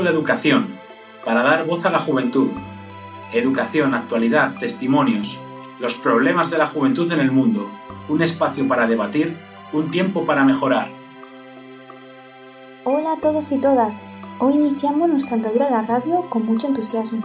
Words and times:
La 0.00 0.10
educación, 0.10 0.78
para 1.22 1.42
dar 1.42 1.66
voz 1.66 1.84
a 1.84 1.90
la 1.90 1.98
juventud. 1.98 2.48
Educación, 3.34 3.94
actualidad, 3.94 4.54
testimonios, 4.58 5.38
los 5.80 5.94
problemas 5.94 6.50
de 6.50 6.56
la 6.56 6.66
juventud 6.66 7.12
en 7.12 7.20
el 7.20 7.30
mundo, 7.30 7.68
un 8.08 8.22
espacio 8.22 8.66
para 8.66 8.86
debatir, 8.86 9.36
un 9.72 9.90
tiempo 9.90 10.22
para 10.22 10.44
mejorar. 10.44 10.88
Hola 12.84 13.12
a 13.12 13.20
todos 13.20 13.52
y 13.52 13.60
todas. 13.60 14.06
Hoy 14.40 14.54
iniciamos 14.54 15.10
nuestra 15.10 15.34
andadura 15.34 15.66
a 15.66 15.70
la 15.70 15.82
radio 15.82 16.22
con 16.30 16.46
mucho 16.46 16.68
entusiasmo. 16.68 17.22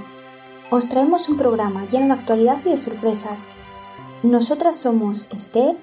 Os 0.69 0.89
traemos 0.89 1.29
un 1.29 1.37
programa 1.37 1.85
lleno 1.85 2.13
de 2.13 2.19
actualidad 2.19 2.57
y 2.65 2.71
de 2.71 2.77
sorpresas. 2.77 3.47
Nosotras 4.23 4.75
somos 4.75 5.31
Esther. 5.31 5.77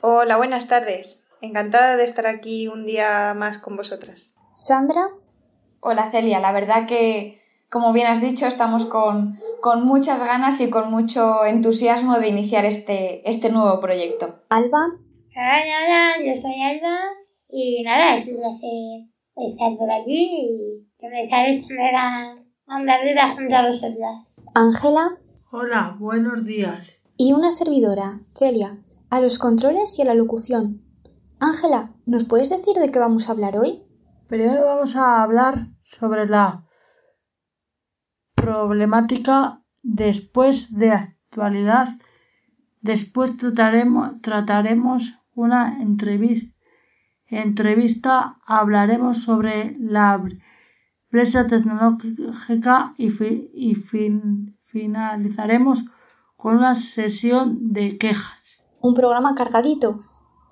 Hola, 0.00 0.36
buenas 0.36 0.68
tardes. 0.68 1.24
Encantada 1.40 1.96
de 1.96 2.04
estar 2.04 2.28
aquí 2.28 2.68
un 2.68 2.86
día 2.86 3.34
más 3.36 3.58
con 3.58 3.76
vosotras. 3.76 4.36
Sandra. 4.54 5.08
Hola 5.80 6.10
Celia, 6.10 6.40
la 6.40 6.52
verdad 6.52 6.86
que, 6.86 7.40
como 7.70 7.92
bien 7.92 8.08
has 8.08 8.20
dicho, 8.20 8.46
estamos 8.46 8.84
con, 8.84 9.38
con 9.60 9.86
muchas 9.86 10.20
ganas 10.24 10.60
y 10.60 10.70
con 10.70 10.90
mucho 10.90 11.44
entusiasmo 11.44 12.18
de 12.18 12.28
iniciar 12.28 12.64
este, 12.64 13.28
este 13.28 13.50
nuevo 13.50 13.80
proyecto. 13.80 14.42
Alba. 14.48 14.86
Hola, 15.36 15.62
hola, 15.84 16.12
yo 16.26 16.34
soy 16.34 16.60
Alba 16.60 16.98
y 17.48 17.82
nada, 17.84 18.16
es 18.16 18.28
un 18.28 18.38
placer 18.38 19.08
estar 19.36 19.76
por 19.76 19.88
aquí 19.90 20.28
y 20.32 20.90
comenzar 20.98 21.48
esta 21.48 21.74
nueva 21.74 22.34
andadura 22.66 23.28
junto 23.28 23.54
a 23.54 23.66
vosotras. 23.66 24.46
Ángela. 24.54 25.18
Hola, 25.52 25.96
buenos 26.00 26.44
días. 26.44 27.02
Y 27.16 27.32
una 27.32 27.52
servidora, 27.52 28.20
Celia, 28.28 28.78
a 29.10 29.20
los 29.20 29.38
controles 29.38 29.96
y 29.98 30.02
a 30.02 30.06
la 30.06 30.14
locución. 30.14 30.82
Ángela, 31.38 31.94
¿nos 32.04 32.24
puedes 32.24 32.50
decir 32.50 32.74
de 32.74 32.90
qué 32.90 32.98
vamos 32.98 33.28
a 33.28 33.32
hablar 33.32 33.56
hoy? 33.56 33.84
Primero 34.28 34.66
vamos 34.66 34.94
a 34.96 35.22
hablar 35.22 35.68
sobre 35.88 36.26
la 36.26 36.66
problemática 38.34 39.62
después 39.82 40.76
de 40.78 40.90
actualidad. 40.92 41.88
Después 42.82 43.38
trataremos, 43.38 44.20
trataremos 44.20 45.14
una 45.34 45.80
entrevista, 45.80 46.54
entrevista, 47.26 48.38
hablaremos 48.46 49.22
sobre 49.22 49.76
la 49.80 50.22
brecha 51.10 51.46
tecnológica 51.46 52.94
y, 52.98 53.08
fi, 53.08 53.50
y 53.54 53.74
fin, 53.74 54.58
finalizaremos 54.66 55.86
con 56.36 56.56
una 56.56 56.74
sesión 56.74 57.72
de 57.72 57.96
quejas. 57.96 58.60
Un 58.80 58.92
programa 58.94 59.34
cargadito. 59.34 60.00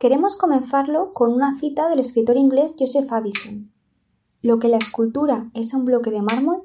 Queremos 0.00 0.36
comenzarlo 0.36 1.12
con 1.12 1.32
una 1.32 1.54
cita 1.54 1.88
del 1.88 2.00
escritor 2.00 2.36
inglés 2.36 2.74
Joseph 2.78 3.12
Addison. 3.12 3.75
Lo 4.42 4.58
que 4.58 4.68
la 4.68 4.76
escultura 4.76 5.50
es 5.54 5.74
un 5.74 5.84
bloque 5.84 6.10
de 6.10 6.22
mármol, 6.22 6.62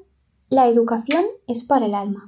la 0.48 0.68
educación 0.68 1.24
es 1.46 1.64
para 1.64 1.86
el 1.86 1.94
alma. 1.94 2.24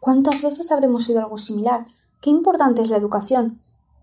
¿Cuántas 0.00 0.40
veces 0.40 0.72
habremos 0.72 1.08
oído 1.08 1.20
algo 1.20 1.36
similar? 1.36 1.86
Qué 2.20 2.30
importante 2.30 2.82
es 2.82 2.88
la 2.88 2.96
educación. 2.96 3.60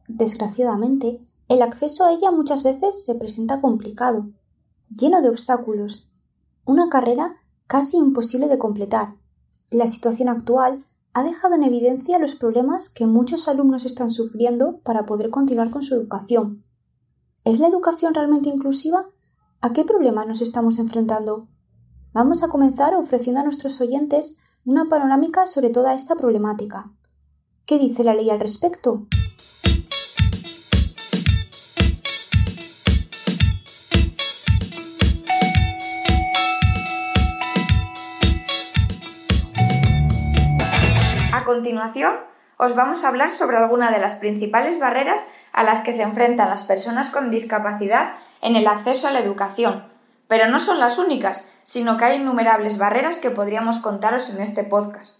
Desgraciadamente, 0.08 1.19
el 1.50 1.61
acceso 1.61 2.06
a 2.06 2.14
ella 2.14 2.31
muchas 2.31 2.61
veces 2.64 3.03
se 3.03 3.16
presenta 3.16 3.61
complicado, 3.61 4.30
lleno 4.95 5.22
de 5.22 5.30
obstáculos. 5.30 6.09
Una 6.66 6.89
carrera 6.89 7.38
casi 7.67 7.97
imposible 7.97 8.47
de 8.47 8.58
completar. 8.58 9.16
La 9.72 9.88
situación 9.88 10.30
actual 10.30 10.85
ha 11.13 11.24
dejado 11.24 11.56
en 11.56 11.63
evidencia 11.63 12.19
los 12.19 12.35
problemas 12.35 12.90
que 12.90 13.07
muchos 13.07 13.47
alumnos 13.47 13.85
están 13.85 14.12
sufriendo 14.12 14.78
para 14.80 15.06
poder 15.06 15.30
continuar 15.30 15.72
con 15.72 15.81
su 15.81 15.96
educación. 15.96 16.63
¿Es 17.44 17.59
la 17.59 17.68
educación 17.68 18.13
realmente 18.13 18.50
inclusiva? 18.50 19.09
¿A 19.59 19.73
qué 19.73 19.84
problemas 19.84 20.28
nos 20.28 20.41
estamos 20.41 20.78
enfrentando? 20.78 21.47
Vamos 22.13 22.44
a 22.44 22.47
comenzar 22.47 22.94
ofreciendo 22.94 23.41
a 23.41 23.44
nuestros 23.44 23.81
oyentes 23.81 24.38
una 24.66 24.85
panorámica 24.85 25.47
sobre 25.47 25.72
toda 25.72 25.95
esta 25.95 26.16
problemática. 26.16 26.91
¿Qué 27.66 27.79
dice 27.79 28.03
la 28.03 28.13
ley 28.13 28.29
al 28.29 28.40
respecto? 28.40 29.07
A 41.34 41.44
continuación, 41.45 42.13
os 42.57 42.75
vamos 42.75 43.03
a 43.03 43.09
hablar 43.09 43.31
sobre 43.31 43.57
algunas 43.57 43.91
de 43.91 44.00
las 44.00 44.16
principales 44.16 44.79
barreras 44.79 45.23
a 45.53 45.63
las 45.63 45.81
que 45.81 45.94
se 45.94 46.03
enfrentan 46.03 46.50
las 46.50 46.63
personas 46.63 47.09
con 47.09 47.29
discapacidad 47.29 48.16
en 48.41 48.56
el 48.56 48.68
acceso 48.68 49.07
a 49.07 49.12
la 49.12 49.19
educación. 49.19 49.85
Pero 50.28 50.47
no 50.47 50.59
son 50.59 50.79
las 50.79 50.97
únicas, 50.97 51.47
sino 51.63 51.97
que 51.97 52.06
hay 52.06 52.18
innumerables 52.18 52.78
barreras 52.78 53.19
que 53.19 53.31
podríamos 53.31 53.78
contaros 53.78 54.29
en 54.29 54.41
este 54.41 54.63
podcast. 54.63 55.18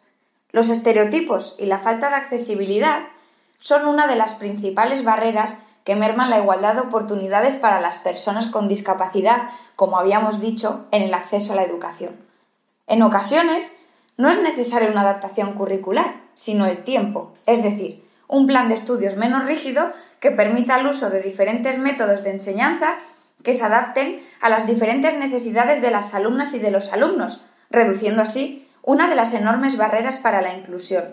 Los 0.52 0.70
estereotipos 0.70 1.56
y 1.59 1.66
la 1.66 1.78
falta 1.78 2.09
de 2.09 2.16
accesibilidad 2.16 3.02
son 3.59 3.86
una 3.86 4.08
de 4.08 4.16
las 4.16 4.34
principales 4.34 5.04
barreras 5.04 5.64
que 5.84 5.96
merman 5.96 6.30
la 6.30 6.40
igualdad 6.40 6.74
de 6.74 6.81
oportunidades 6.81 7.56
para 7.56 7.80
las 7.80 7.98
personas 7.98 8.50
con 8.50 8.68
discapacidad, 8.68 9.50
como 9.75 9.98
habíamos 9.98 10.42
dicho, 10.42 10.86
en 10.92 11.02
el 11.02 11.14
acceso 11.14 11.54
a 11.54 11.56
la 11.56 11.64
educación. 11.64 12.18
En 12.88 13.02
ocasiones, 13.04 13.78
no 14.18 14.30
es 14.30 14.42
necesaria 14.42 14.90
una 14.90 15.02
adaptación 15.02 15.54
curricular, 15.54 16.27
sino 16.38 16.68
el 16.68 16.84
tiempo, 16.84 17.34
es 17.48 17.64
decir, 17.64 18.08
un 18.28 18.46
plan 18.46 18.70
de 18.70 18.75
estudios 18.75 19.16
menos 19.16 19.46
rígido 19.46 19.92
que 20.20 20.30
permita 20.30 20.80
el 20.80 20.86
uso 20.86 21.09
de 21.09 21.24
diferentes 21.24 21.80
métodos 21.80 22.24
de 22.24 22.30
enseñanza 22.30 22.96
que 23.44 23.56
se 23.56 23.64
adapten 23.64 24.22
a 24.40 24.50
las 24.50 24.68
diferentes 24.68 25.18
necesidades 25.18 25.81
de 25.81 25.90
las 25.90 26.14
alumnas 26.14 26.53
y 26.53 26.59
de 26.59 26.70
los 26.70 26.94
alumnos, 26.94 27.44
reduciendo 27.72 28.22
así 28.22 28.70
una 28.84 29.09
de 29.09 29.16
las 29.16 29.34
enormes 29.34 29.78
barreras 29.78 30.18
para 30.18 30.44
la 30.44 30.53
inclusión. 30.53 31.06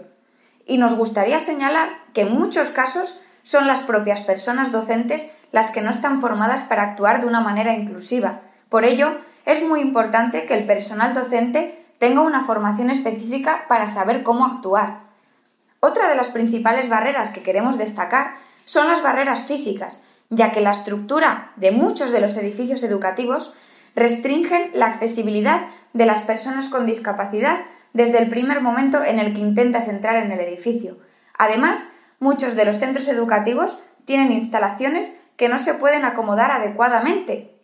Y 0.67 0.77
nos 0.77 0.95
gustaría 0.95 1.41
señalar 1.41 1.89
que 2.13 2.23
en 2.23 2.33
muchos 2.35 2.69
casos 2.69 3.23
son 3.43 3.67
las 3.67 3.81
propias 3.81 4.21
personas 4.21 4.73
docentes 4.73 5.35
las 5.53 5.71
que 5.71 5.81
no 5.81 5.89
están 5.89 6.21
formadas 6.21 6.63
para 6.63 6.83
actuar 6.83 7.23
de 7.23 7.29
una 7.29 7.41
manera 7.41 7.73
inclusiva. 7.73 8.41
Por 8.69 8.85
ello, 8.85 9.17
es 9.47 9.67
muy 9.67 9.81
importante 9.81 10.45
que 10.45 10.55
el 10.55 10.67
personal 10.67 11.15
docente 11.15 11.83
tenga 11.99 12.21
una 12.21 12.43
formación 12.43 12.91
específica 12.91 13.65
para 13.69 13.89
saber 13.89 14.23
cómo 14.23 14.45
actuar. 14.45 15.04
Otra 15.85 16.09
de 16.09 16.15
las 16.15 16.31
principales 16.31 16.89
barreras 16.89 17.29
que 17.29 17.43
queremos 17.43 17.77
destacar 17.77 18.37
son 18.65 18.89
las 18.89 19.03
barreras 19.03 19.45
físicas, 19.45 20.03
ya 20.31 20.51
que 20.51 20.63
la 20.63 20.71
estructura 20.71 21.53
de 21.57 21.73
muchos 21.73 22.11
de 22.11 22.23
los 22.23 22.39
edificios 22.39 22.83
educativos 22.85 23.53
restringen 23.95 24.71
la 24.73 24.87
accesibilidad 24.87 25.67
de 25.93 26.07
las 26.07 26.23
personas 26.23 26.69
con 26.69 26.87
discapacidad 26.87 27.67
desde 27.93 28.17
el 28.17 28.31
primer 28.31 28.63
momento 28.63 29.05
en 29.05 29.19
el 29.19 29.35
que 29.35 29.41
intentas 29.41 29.89
entrar 29.89 30.17
en 30.17 30.33
el 30.33 30.41
edificio. 30.41 30.97
Además, 31.37 31.91
muchos 32.19 32.57
de 32.57 32.65
los 32.65 32.77
centros 32.77 33.07
educativos 33.09 33.77
tienen 34.07 34.33
instalaciones 34.33 35.21
que 35.37 35.51
no 35.51 35.59
se 35.59 35.75
pueden 35.75 36.07
acomodar 36.07 36.51
adecuadamente. 36.51 37.61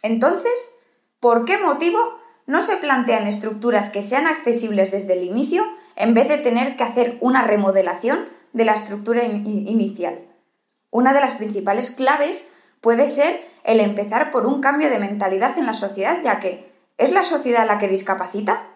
Entonces, 0.00 0.76
¿por 1.20 1.44
qué 1.44 1.58
motivo 1.58 2.19
no 2.50 2.62
se 2.62 2.76
plantean 2.78 3.28
estructuras 3.28 3.90
que 3.90 4.02
sean 4.02 4.26
accesibles 4.26 4.90
desde 4.90 5.12
el 5.12 5.22
inicio 5.22 5.64
en 5.94 6.14
vez 6.14 6.28
de 6.28 6.36
tener 6.36 6.76
que 6.76 6.82
hacer 6.82 7.16
una 7.20 7.46
remodelación 7.46 8.28
de 8.52 8.64
la 8.64 8.72
estructura 8.72 9.22
in 9.22 9.46
inicial. 9.46 10.18
Una 10.90 11.12
de 11.12 11.20
las 11.20 11.34
principales 11.34 11.92
claves 11.92 12.52
puede 12.80 13.06
ser 13.06 13.40
el 13.62 13.78
empezar 13.78 14.32
por 14.32 14.46
un 14.46 14.60
cambio 14.60 14.90
de 14.90 14.98
mentalidad 14.98 15.56
en 15.58 15.66
la 15.66 15.74
sociedad, 15.74 16.18
ya 16.24 16.40
que 16.40 16.72
¿es 16.98 17.12
la 17.12 17.22
sociedad 17.22 17.68
la 17.68 17.78
que 17.78 17.86
discapacita? 17.86 18.66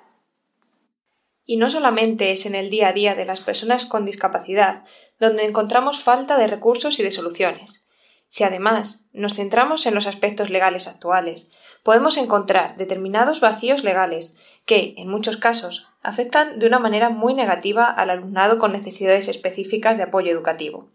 Y 1.45 1.57
no 1.57 1.69
solamente 1.69 2.31
es 2.31 2.47
en 2.47 2.55
el 2.55 2.71
día 2.71 2.89
a 2.89 2.93
día 2.93 3.17
de 3.17 3.25
las 3.25 3.41
personas 3.41 3.87
con 3.87 4.05
discapacidad 4.05 4.85
donde 5.19 5.45
encontramos 5.45 6.05
falta 6.05 6.39
de 6.39 6.47
recursos 6.47 7.01
y 7.01 7.03
de 7.03 7.11
soluciones. 7.11 7.89
Si 8.29 8.45
además 8.45 9.09
nos 9.13 9.35
centramos 9.35 9.87
en 9.87 9.95
los 9.95 10.07
aspectos 10.07 10.51
legales 10.51 10.87
actuales, 10.87 11.51
podemos 11.85 12.17
encontrar 12.17 12.77
determinados 12.77 13.39
vacíos 13.39 13.85
legales 13.85 14.37
que, 14.65 14.95
en 14.97 15.09
muchos 15.09 15.37
casos, 15.37 15.89
afectan 16.03 16.59
de 16.59 16.67
una 16.67 16.81
manera 16.81 17.11
muy 17.11 17.35
negativa 17.35 17.85
al 17.85 18.11
alumnado 18.11 18.59
con 18.59 18.73
necesidades 18.73 19.29
específicas 19.29 19.97
de 19.97 20.03
apoyo 20.03 20.33
educativo. 20.33 20.89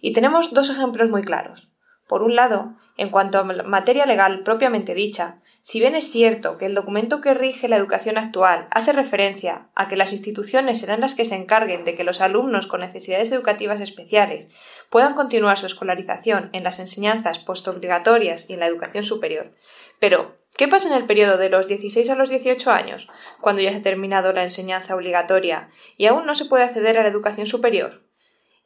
Y 0.00 0.12
tenemos 0.12 0.54
dos 0.54 0.70
ejemplos 0.70 1.10
muy 1.10 1.22
claros. 1.22 1.68
Por 2.06 2.22
un 2.22 2.36
lado, 2.36 2.74
en 2.96 3.10
cuanto 3.10 3.38
a 3.38 3.44
materia 3.44 4.06
legal 4.06 4.42
propiamente 4.44 4.94
dicha, 4.94 5.40
si 5.68 5.80
bien 5.80 5.96
es 5.96 6.12
cierto 6.12 6.58
que 6.58 6.66
el 6.66 6.76
documento 6.76 7.20
que 7.20 7.34
rige 7.34 7.66
la 7.66 7.74
educación 7.74 8.18
actual 8.18 8.68
hace 8.70 8.92
referencia 8.92 9.68
a 9.74 9.88
que 9.88 9.96
las 9.96 10.12
instituciones 10.12 10.78
serán 10.78 11.00
las 11.00 11.16
que 11.16 11.24
se 11.24 11.34
encarguen 11.34 11.84
de 11.84 11.96
que 11.96 12.04
los 12.04 12.20
alumnos 12.20 12.68
con 12.68 12.82
necesidades 12.82 13.32
educativas 13.32 13.80
especiales 13.80 14.48
puedan 14.90 15.14
continuar 15.14 15.58
su 15.58 15.66
escolarización 15.66 16.50
en 16.52 16.62
las 16.62 16.78
enseñanzas 16.78 17.40
postobligatorias 17.40 18.48
y 18.48 18.52
en 18.52 18.60
la 18.60 18.68
educación 18.68 19.02
superior, 19.02 19.56
pero 19.98 20.36
¿qué 20.56 20.68
pasa 20.68 20.86
en 20.86 20.94
el 20.94 21.04
periodo 21.04 21.36
de 21.36 21.50
los 21.50 21.66
16 21.66 22.10
a 22.10 22.14
los 22.14 22.30
18 22.30 22.70
años, 22.70 23.08
cuando 23.40 23.60
ya 23.60 23.72
se 23.72 23.78
ha 23.78 23.82
terminado 23.82 24.32
la 24.32 24.44
enseñanza 24.44 24.94
obligatoria 24.94 25.70
y 25.96 26.06
aún 26.06 26.26
no 26.26 26.36
se 26.36 26.44
puede 26.44 26.62
acceder 26.62 26.96
a 26.96 27.02
la 27.02 27.08
educación 27.08 27.48
superior? 27.48 28.04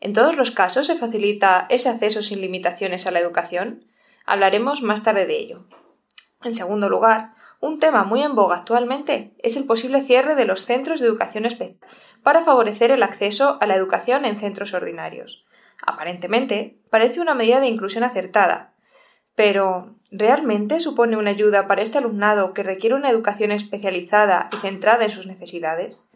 ¿En 0.01 0.13
todos 0.13 0.37
los 0.37 0.51
casos 0.51 0.87
se 0.89 0.97
facilita 0.97 1.67
ese 1.71 1.89
acceso 1.89 2.23
sin 2.23 2.43
limitaciones 2.43 3.07
a 3.07 3.11
la 3.11 3.21
educación? 3.21 3.87
Hablaremos 4.27 4.83
más 4.83 5.03
tarde 5.03 5.25
de 5.25 5.39
ello. 5.39 5.65
En 6.43 6.55
segundo 6.55 6.89
lugar, 6.89 7.35
Un 7.61 7.79
tema 7.79 8.05
muy 8.05 8.23
en 8.23 8.35
boga 8.35 8.57
actualmente 8.57 9.35
es 9.43 9.57
el 9.57 9.67
posible 9.67 10.03
cierre 10.03 10.35
de 10.35 10.47
los 10.47 10.65
centros 10.65 10.99
de 10.99 11.07
educación 11.07 11.45
especial 11.45 11.79
para 12.23 12.43
favorecer 12.43 12.91
el 12.91 13.03
acceso 13.03 13.59
a 13.61 13.67
la 13.67 13.75
educación 13.75 14.25
en 14.25 14.39
centros 14.39 14.73
ordinarios. 14.73 15.45
Aparentemente, 15.87 16.79
parece 16.91 17.21
una 17.21 17.35
medida 17.35 17.61
de 17.61 17.67
inclusión 17.67 18.05
acertada. 18.05 18.73
Pero, 19.35 19.95
¿realmente 20.11 20.81
supone 20.81 21.17
una 21.17 21.31
ayuda 21.31 21.67
para 21.67 21.83
este 21.83 21.99
alumnado 21.99 22.53
que 22.53 22.63
requiere 22.63 22.95
una 22.95 23.11
educación 23.11 23.53
especializada 23.53 24.51
y 24.53 24.57
centrada 24.57 25.05
en 25.05 25.13
sus 25.13 25.27
necesidades? 25.27 26.11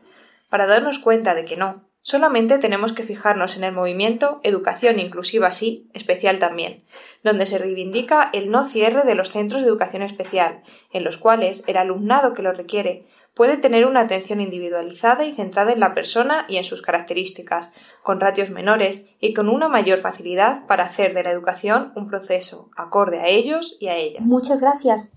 Para 0.50 0.66
darnos 0.66 0.98
cuenta 0.98 1.34
de 1.34 1.44
que 1.44 1.56
no, 1.56 1.84
Solamente 2.06 2.58
tenemos 2.58 2.92
que 2.92 3.02
fijarnos 3.02 3.56
en 3.56 3.64
el 3.64 3.72
movimiento 3.72 4.38
Educación 4.42 5.00
Inclusiva 5.00 5.50
Sí, 5.50 5.88
especial 5.94 6.38
también, 6.38 6.84
donde 7.22 7.46
se 7.46 7.56
reivindica 7.56 8.28
el 8.34 8.50
no 8.50 8.68
cierre 8.68 9.04
de 9.04 9.14
los 9.14 9.30
centros 9.30 9.62
de 9.62 9.68
educación 9.68 10.02
especial, 10.02 10.62
en 10.92 11.02
los 11.02 11.16
cuales 11.16 11.64
el 11.66 11.78
alumnado 11.78 12.34
que 12.34 12.42
lo 12.42 12.52
requiere 12.52 13.06
puede 13.32 13.56
tener 13.56 13.86
una 13.86 14.00
atención 14.00 14.42
individualizada 14.42 15.24
y 15.24 15.32
centrada 15.32 15.72
en 15.72 15.80
la 15.80 15.94
persona 15.94 16.44
y 16.46 16.58
en 16.58 16.64
sus 16.64 16.82
características, 16.82 17.70
con 18.02 18.20
ratios 18.20 18.50
menores 18.50 19.08
y 19.18 19.32
con 19.32 19.48
una 19.48 19.70
mayor 19.70 20.02
facilidad 20.02 20.66
para 20.66 20.84
hacer 20.84 21.14
de 21.14 21.22
la 21.22 21.30
educación 21.30 21.90
un 21.96 22.06
proceso 22.06 22.68
acorde 22.76 23.20
a 23.20 23.28
ellos 23.28 23.78
y 23.80 23.88
a 23.88 23.96
ellas. 23.96 24.24
Muchas 24.26 24.60
gracias. 24.60 25.16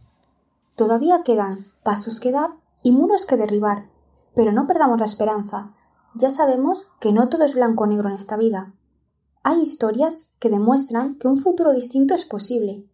Todavía 0.78 1.18
quedan 1.26 1.66
pasos 1.84 2.22
que 2.22 2.32
dar 2.32 2.52
y 2.82 2.92
muros 2.92 3.26
que 3.26 3.36
derribar, 3.36 3.90
pero 4.34 4.54
no 4.54 4.68
perdamos 4.68 5.00
la 5.00 5.06
esperanza 5.06 5.74
ya 6.16 6.30
sabemos 6.30 6.92
que 7.00 7.12
no 7.12 7.30
todo 7.30 7.44
es 7.44 7.56
blanco 7.56 7.84
o 7.84 7.88
negro 7.88 8.10
en 8.10 8.16
esta 8.16 8.38
vida. 8.38 8.74
Hay 9.44 9.62
historias 9.62 10.34
que 10.40 10.50
demuestran 10.50 11.16
que 11.16 11.28
un 11.28 11.38
futuro 11.38 11.72
distinto 11.72 12.14
es 12.14 12.26
posible. 12.26 12.86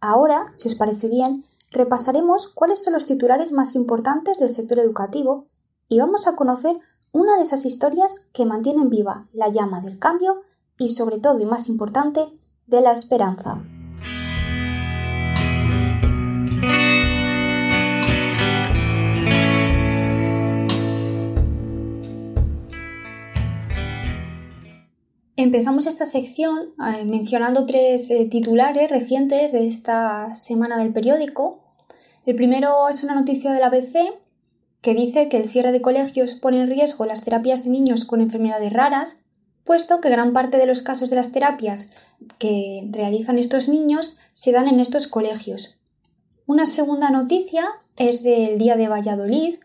Ahora, 0.00 0.46
si 0.54 0.68
os 0.68 0.74
parece 0.74 1.08
bien, 1.08 1.44
repasaremos 1.70 2.48
cuáles 2.48 2.82
son 2.82 2.92
los 2.92 3.06
titulares 3.06 3.52
más 3.52 3.74
importantes 3.74 4.38
del 4.38 4.50
sector 4.50 4.78
educativo 4.78 5.46
y 5.88 5.98
vamos 5.98 6.26
a 6.26 6.36
conocer 6.36 6.76
una 7.12 7.36
de 7.36 7.42
esas 7.42 7.64
historias 7.64 8.28
que 8.32 8.44
mantienen 8.44 8.90
viva 8.90 9.26
la 9.32 9.48
llama 9.48 9.80
del 9.80 9.98
cambio 9.98 10.42
y 10.78 10.88
sobre 10.88 11.18
todo 11.18 11.40
y 11.40 11.46
más 11.46 11.68
importante, 11.68 12.20
de 12.66 12.80
la 12.80 12.92
esperanza. 12.92 13.62
Empezamos 25.44 25.86
esta 25.86 26.06
sección 26.06 26.72
eh, 26.80 27.04
mencionando 27.04 27.66
tres 27.66 28.10
eh, 28.10 28.26
titulares 28.30 28.90
recientes 28.90 29.52
de 29.52 29.66
esta 29.66 30.32
semana 30.32 30.78
del 30.78 30.94
periódico. 30.94 31.60
El 32.24 32.34
primero 32.34 32.88
es 32.88 33.04
una 33.04 33.14
noticia 33.14 33.52
de 33.52 33.60
la 33.60 33.66
ABC 33.66 33.94
que 34.80 34.94
dice 34.94 35.28
que 35.28 35.36
el 35.36 35.46
cierre 35.46 35.70
de 35.70 35.82
colegios 35.82 36.32
pone 36.32 36.62
en 36.62 36.70
riesgo 36.70 37.04
las 37.04 37.24
terapias 37.24 37.62
de 37.62 37.68
niños 37.68 38.06
con 38.06 38.22
enfermedades 38.22 38.72
raras, 38.72 39.20
puesto 39.64 40.00
que 40.00 40.08
gran 40.08 40.32
parte 40.32 40.56
de 40.56 40.64
los 40.64 40.80
casos 40.80 41.10
de 41.10 41.16
las 41.16 41.32
terapias 41.32 41.92
que 42.38 42.88
realizan 42.90 43.38
estos 43.38 43.68
niños 43.68 44.16
se 44.32 44.50
dan 44.50 44.66
en 44.66 44.80
estos 44.80 45.08
colegios. 45.08 45.76
Una 46.46 46.64
segunda 46.64 47.10
noticia 47.10 47.66
es 47.98 48.22
del 48.22 48.56
Día 48.56 48.76
de 48.76 48.88
Valladolid, 48.88 49.56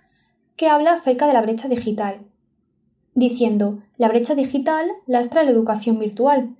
que 0.57 0.67
habla 0.67 0.91
acerca 0.91 1.25
de 1.25 1.31
la 1.31 1.41
brecha 1.41 1.69
digital 1.69 2.28
diciendo 3.15 3.79
la 3.97 4.07
brecha 4.07 4.35
digital 4.35 4.87
lastra 5.05 5.43
la 5.43 5.51
educación 5.51 5.99
virtual. 5.99 6.55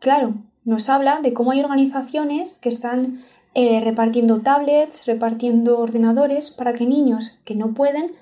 Claro, 0.00 0.34
nos 0.64 0.88
habla 0.88 1.20
de 1.20 1.32
cómo 1.32 1.50
hay 1.50 1.60
organizaciones 1.60 2.58
que 2.58 2.68
están 2.68 3.24
eh, 3.54 3.80
repartiendo 3.82 4.40
tablets, 4.40 5.06
repartiendo 5.06 5.78
ordenadores 5.78 6.50
para 6.50 6.74
que 6.74 6.86
niños 6.86 7.40
que 7.44 7.54
no 7.54 7.74
pueden, 7.74 8.12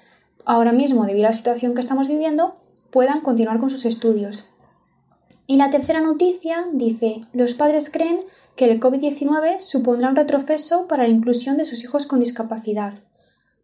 ahora 0.44 0.72
mismo 0.72 1.04
debido 1.04 1.26
a 1.26 1.30
la 1.30 1.36
situación 1.36 1.74
que 1.74 1.80
estamos 1.80 2.08
viviendo, 2.08 2.56
puedan 2.90 3.20
continuar 3.20 3.58
con 3.58 3.68
sus 3.68 3.84
estudios. 3.84 4.50
Y 5.46 5.56
la 5.56 5.70
tercera 5.70 6.00
noticia 6.00 6.66
dice, 6.72 7.22
los 7.32 7.54
padres 7.54 7.90
creen 7.90 8.20
que 8.56 8.70
el 8.70 8.80
COVID-19 8.80 9.60
supondrá 9.60 10.08
un 10.08 10.16
retroceso 10.16 10.88
para 10.88 11.04
la 11.04 11.10
inclusión 11.10 11.56
de 11.56 11.64
sus 11.64 11.84
hijos 11.84 12.06
con 12.06 12.20
discapacidad. 12.20 12.94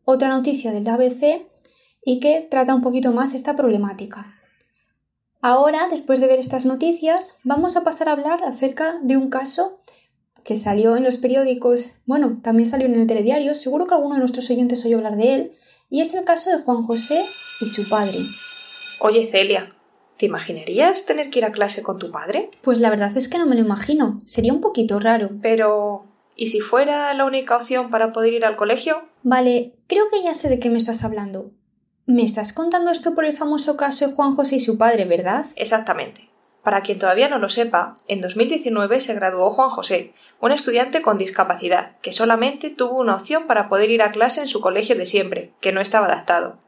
Otra 0.05 0.29
noticia 0.29 0.73
del 0.73 0.87
ABC 0.87 1.47
y 2.05 2.21
que 2.21 2.47
trata 2.51 2.75
un 2.75 2.83
poquito 2.83 3.13
más 3.13 3.35
esta 3.35 3.57
problemática. 3.57 4.35
Ahora, 5.41 5.89
después 5.91 6.21
de 6.21 6.29
ver 6.29 6.39
estas 6.39 6.65
noticias, 6.65 7.39
vamos 7.43 7.77
a 7.77 7.83
pasar 7.83 8.09
a 8.09 8.13
hablar 8.13 8.45
acerca 8.45 8.99
de 9.03 9.17
un 9.17 9.29
caso 9.29 9.81
que 10.45 10.57
salió 10.57 10.97
en 10.97 11.05
los 11.05 11.17
periódicos, 11.17 11.97
bueno, 12.07 12.41
también 12.43 12.69
salió 12.69 12.87
en 12.87 12.95
el 12.95 13.07
telediario, 13.07 13.55
seguro 13.55 13.87
que 13.87 13.95
alguno 13.95 14.15
de 14.15 14.21
nuestros 14.21 14.51
oyentes 14.51 14.85
oyó 14.85 14.97
hablar 14.97 15.17
de 15.17 15.35
él, 15.35 15.53
y 15.91 16.01
es 16.01 16.15
el 16.15 16.25
caso 16.25 16.51
de 16.51 16.63
Juan 16.63 16.83
José 16.83 17.25
y 17.61 17.67
su 17.67 17.89
padre. 17.89 18.19
Oye, 19.01 19.27
Celia, 19.27 19.75
¿te 20.17 20.27
imaginarías 20.27 21.07
tener 21.07 21.31
que 21.31 21.41
ir 21.41 21.45
a 21.45 21.53
clase 21.53 21.83
con 21.83 21.99
tu 21.99 22.11
padre? 22.11 22.51
Pues 22.63 22.81
la 22.81 22.91
verdad 22.91 23.17
es 23.17 23.29
que 23.29 23.39
no 23.39 23.47
me 23.47 23.55
lo 23.55 23.61
imagino, 23.61 24.21
sería 24.25 24.53
un 24.53 24.61
poquito 24.61 24.99
raro. 24.99 25.31
Pero, 25.43 26.07
¿y 26.35 26.49
si 26.49 26.61
fuera 26.61 27.13
la 27.15 27.25
única 27.25 27.57
opción 27.57 27.91
para 27.91 28.13
poder 28.13 28.33
ir 28.33 28.45
al 28.45 28.57
colegio? 28.57 29.03
Vale, 29.23 29.75
creo 29.87 30.05
que 30.11 30.23
ya 30.23 30.35
sé 30.35 30.49
de 30.49 30.59
qué 30.59 30.71
me 30.71 30.79
estás 30.79 31.05
hablando. 31.05 31.53
Me 32.13 32.25
estás 32.25 32.53
contando 32.53 32.91
esto 32.91 33.15
por 33.15 33.25
el 33.25 33.33
famoso 33.33 33.75
caso 33.75 34.07
de 34.07 34.13
Juan 34.13 34.35
José 34.35 34.57
y 34.57 34.61
su 34.61 34.77
padre, 34.77 35.07
¿verdad? 35.07 35.47
Exactamente. 35.57 36.29
Para 36.63 36.83
quien 36.83 36.99
todavía 36.99 37.31
no 37.31 37.39
lo 37.39 37.49
sepa, 37.49 37.95
en 38.07 38.21
2019 38.21 39.01
se 39.01 39.15
graduó 39.15 39.49
Juan 39.49 39.71
José, 39.71 40.13
un 40.39 40.53
estudiante 40.53 41.01
con 41.01 41.17
discapacidad, 41.17 41.97
que 42.03 42.13
solamente 42.13 42.69
tuvo 42.69 43.01
una 43.01 43.15
opción 43.15 43.47
para 43.47 43.71
poder 43.71 43.91
ir 43.91 44.03
a 44.03 44.11
clase 44.11 44.43
en 44.43 44.49
su 44.49 44.61
colegio 44.61 44.95
de 44.95 45.07
siempre, 45.07 45.55
que 45.63 45.73
no 45.73 45.81
estaba 45.81 46.05
adaptado. 46.05 46.59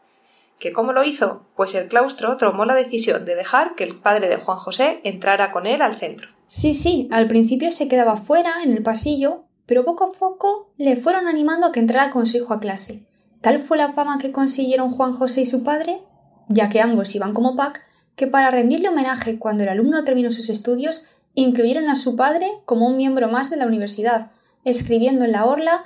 ¿Que 0.58 0.72
cómo 0.72 0.94
lo 0.94 1.04
hizo? 1.04 1.42
Pues 1.56 1.74
el 1.74 1.88
claustro 1.88 2.38
tomó 2.38 2.64
la 2.64 2.74
decisión 2.74 3.26
de 3.26 3.34
dejar 3.34 3.74
que 3.74 3.84
el 3.84 3.96
padre 3.96 4.28
de 4.28 4.38
Juan 4.38 4.56
José 4.56 5.02
entrara 5.04 5.52
con 5.52 5.66
él 5.66 5.82
al 5.82 5.94
centro. 5.94 6.30
Sí, 6.46 6.72
sí, 6.72 7.06
al 7.12 7.28
principio 7.28 7.70
se 7.70 7.86
quedaba 7.86 8.16
fuera, 8.16 8.62
en 8.62 8.72
el 8.72 8.82
pasillo, 8.82 9.44
pero 9.66 9.84
poco 9.84 10.04
a 10.04 10.18
poco 10.18 10.70
le 10.78 10.96
fueron 10.96 11.28
animando 11.28 11.66
a 11.66 11.72
que 11.72 11.80
entrara 11.80 12.10
con 12.10 12.24
su 12.24 12.38
hijo 12.38 12.54
a 12.54 12.60
clase. 12.60 13.04
Tal 13.44 13.58
fue 13.58 13.76
la 13.76 13.92
fama 13.92 14.16
que 14.16 14.32
consiguieron 14.32 14.88
Juan 14.88 15.12
José 15.12 15.42
y 15.42 15.46
su 15.46 15.62
padre, 15.62 16.00
ya 16.48 16.70
que 16.70 16.80
ambos 16.80 17.14
iban 17.14 17.34
como 17.34 17.56
pack, 17.56 17.86
que 18.16 18.26
para 18.26 18.50
rendirle 18.50 18.88
homenaje 18.88 19.38
cuando 19.38 19.64
el 19.64 19.68
alumno 19.68 20.02
terminó 20.02 20.32
sus 20.32 20.48
estudios, 20.48 21.08
incluyeron 21.34 21.90
a 21.90 21.94
su 21.94 22.16
padre 22.16 22.50
como 22.64 22.88
un 22.88 22.96
miembro 22.96 23.28
más 23.28 23.50
de 23.50 23.58
la 23.58 23.66
universidad, 23.66 24.30
escribiendo 24.64 25.26
en 25.26 25.32
la 25.32 25.44
orla 25.44 25.84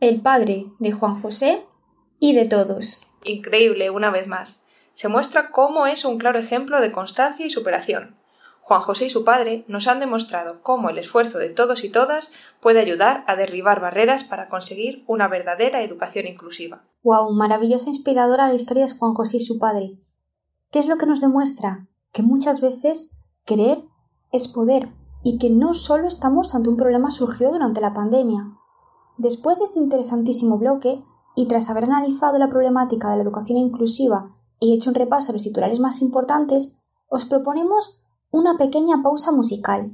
el 0.00 0.20
padre 0.22 0.66
de 0.80 0.90
Juan 0.90 1.14
José 1.14 1.64
y 2.18 2.34
de 2.34 2.46
todos. 2.46 3.00
Increíble, 3.22 3.90
una 3.90 4.10
vez 4.10 4.26
más. 4.26 4.64
Se 4.92 5.06
muestra 5.06 5.52
cómo 5.52 5.86
es 5.86 6.04
un 6.04 6.18
claro 6.18 6.40
ejemplo 6.40 6.80
de 6.80 6.90
constancia 6.90 7.46
y 7.46 7.50
superación. 7.50 8.16
Juan 8.66 8.80
José 8.80 9.04
y 9.04 9.10
su 9.10 9.22
padre 9.22 9.64
nos 9.68 9.86
han 9.86 10.00
demostrado 10.00 10.60
cómo 10.60 10.90
el 10.90 10.98
esfuerzo 10.98 11.38
de 11.38 11.50
todos 11.50 11.84
y 11.84 11.88
todas 11.88 12.32
puede 12.60 12.80
ayudar 12.80 13.22
a 13.28 13.36
derribar 13.36 13.80
barreras 13.80 14.24
para 14.24 14.48
conseguir 14.48 15.04
una 15.06 15.28
verdadera 15.28 15.84
educación 15.84 16.26
inclusiva. 16.26 16.84
¡Wow! 17.04 17.32
Maravillosa 17.34 17.86
e 17.86 17.90
inspiradora 17.90 18.48
la 18.48 18.54
historia 18.54 18.84
de 18.84 18.92
Juan 18.92 19.14
José 19.14 19.36
y 19.36 19.40
su 19.40 19.60
padre. 19.60 20.00
¿Qué 20.72 20.80
es 20.80 20.88
lo 20.88 20.96
que 20.96 21.06
nos 21.06 21.20
demuestra? 21.20 21.86
Que 22.10 22.22
muchas 22.22 22.60
veces 22.60 23.20
creer 23.44 23.84
es 24.32 24.48
poder 24.48 24.88
y 25.22 25.38
que 25.38 25.50
no 25.50 25.72
solo 25.72 26.08
estamos 26.08 26.56
ante 26.56 26.68
un 26.68 26.76
problema 26.76 27.12
surgido 27.12 27.52
durante 27.52 27.80
la 27.80 27.94
pandemia. 27.94 28.50
Después 29.16 29.60
de 29.60 29.66
este 29.66 29.78
interesantísimo 29.78 30.58
bloque, 30.58 31.04
y 31.36 31.46
tras 31.46 31.70
haber 31.70 31.84
analizado 31.84 32.36
la 32.38 32.48
problemática 32.48 33.10
de 33.10 33.16
la 33.16 33.22
educación 33.22 33.58
inclusiva 33.58 34.34
y 34.58 34.74
hecho 34.74 34.90
un 34.90 34.96
repaso 34.96 35.30
a 35.30 35.34
los 35.34 35.44
titulares 35.44 35.78
más 35.78 36.02
importantes, 36.02 36.80
os 37.08 37.26
proponemos 37.26 38.02
una 38.30 38.56
pequeña 38.58 39.02
pausa 39.02 39.32
musical. 39.32 39.90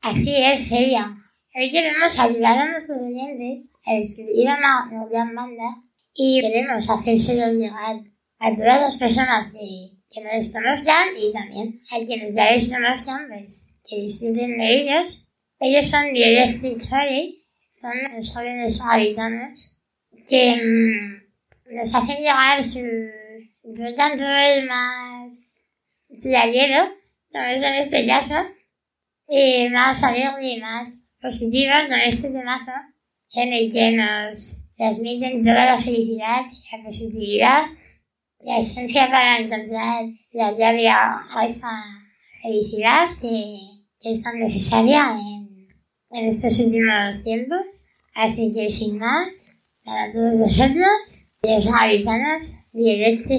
Así 0.00 0.34
es, 0.36 0.68
Celia. 0.68 1.16
Hoy 1.54 1.70
queremos 1.70 2.18
ayudar 2.18 2.58
a 2.58 2.70
nuestros 2.70 2.98
oyentes 2.98 3.74
a 3.84 3.94
descubrir 3.94 4.48
una 4.48 5.06
gran 5.10 5.34
banda 5.34 5.82
y 6.14 6.40
queremos 6.40 6.88
hacérselo 6.88 7.52
llegar 7.52 7.96
a 8.38 8.54
todas 8.54 8.80
las 8.80 8.96
personas 8.96 9.48
que, 9.48 9.58
que 10.10 10.22
nos 10.22 10.32
desconozcan 10.32 11.08
y 11.18 11.32
también 11.32 11.80
a 11.90 12.04
quienes 12.04 12.34
ya 12.34 12.52
les 12.52 12.72
conozcan, 12.72 13.26
pues 13.28 13.80
que 13.88 13.96
disfruten 13.96 14.58
de 14.58 14.80
ellos. 14.80 15.32
Ellos 15.60 15.88
son 15.88 16.06
Electric 16.06 16.80
son 17.68 17.92
los 18.14 18.32
jóvenes 18.32 18.80
habitantes 18.80 19.80
que 20.26 20.56
mm, 20.56 21.74
nos 21.74 21.94
hacen 21.94 22.18
llegar 22.18 22.62
su, 22.62 22.80
por 23.62 23.94
tanto, 23.94 24.24
el 24.24 24.66
más 24.66 25.70
playero 26.20 26.97
es 27.32 27.62
en 27.62 27.74
este 27.74 28.06
caso, 28.06 28.34
y 29.28 29.68
más 29.68 30.02
alegre 30.02 30.54
y 30.54 30.60
más 30.60 31.14
positivo 31.20 31.72
con 31.88 31.98
este 32.00 32.30
temazo 32.30 32.72
en 33.34 33.52
el 33.52 33.72
que 33.72 33.92
nos 33.92 34.70
transmiten 34.76 35.44
toda 35.44 35.66
la 35.66 35.78
felicidad, 35.78 36.42
la 36.72 36.84
positividad, 36.84 37.62
la 38.40 38.58
esencia 38.58 39.08
para 39.08 39.38
encontrar 39.38 40.04
la 40.32 40.52
llave 40.52 40.88
a 40.88 41.44
esa 41.46 41.70
felicidad 42.42 43.08
que, 43.20 43.58
es 44.00 44.22
tan 44.22 44.38
necesaria 44.38 45.10
en, 45.10 45.68
en 46.12 46.28
estos 46.28 46.58
últimos 46.60 47.24
tiempos. 47.24 47.90
Así 48.14 48.50
que 48.54 48.70
sin 48.70 48.98
más, 48.98 49.64
para 49.84 50.12
todos 50.12 50.38
vosotros, 50.38 51.32
los 51.42 51.66
habitantes 51.74 52.68
de 52.72 53.08
este 53.08 53.38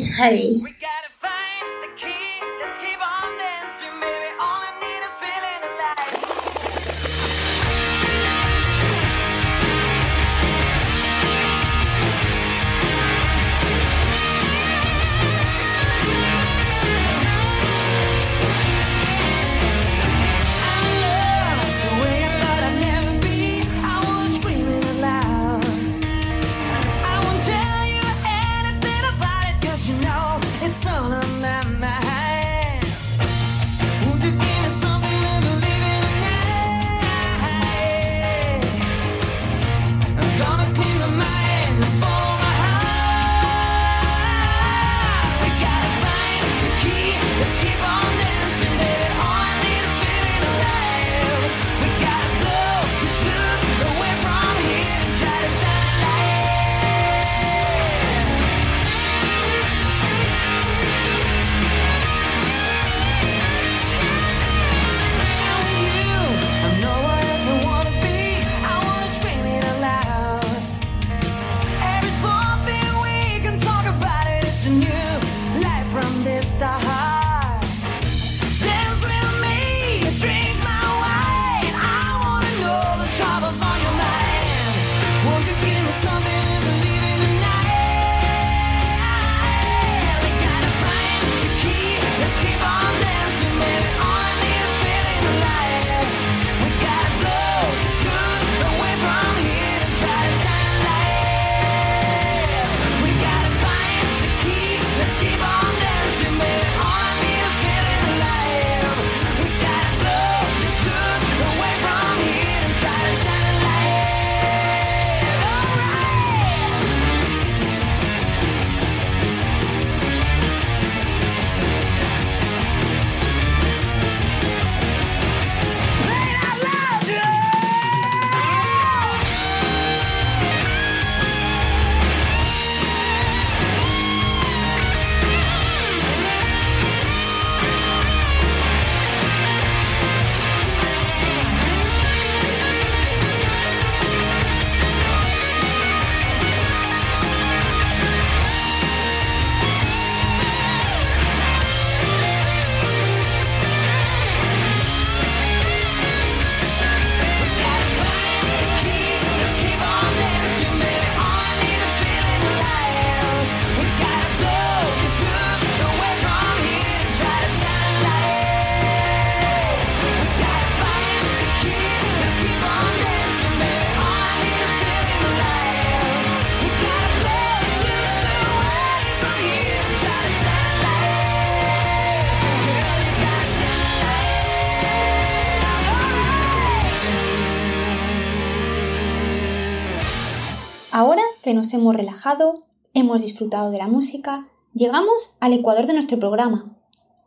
nos 191.60 191.74
hemos 191.74 191.94
relajado, 191.94 192.64
hemos 192.94 193.22
disfrutado 193.22 193.70
de 193.70 193.80
la 193.80 193.90
música, 193.90 194.48
llegamos 194.74 195.36
al 195.42 195.52
ecuador 195.52 195.88
de 195.88 195.94
nuestro 195.94 196.18
programa. 196.18 196.78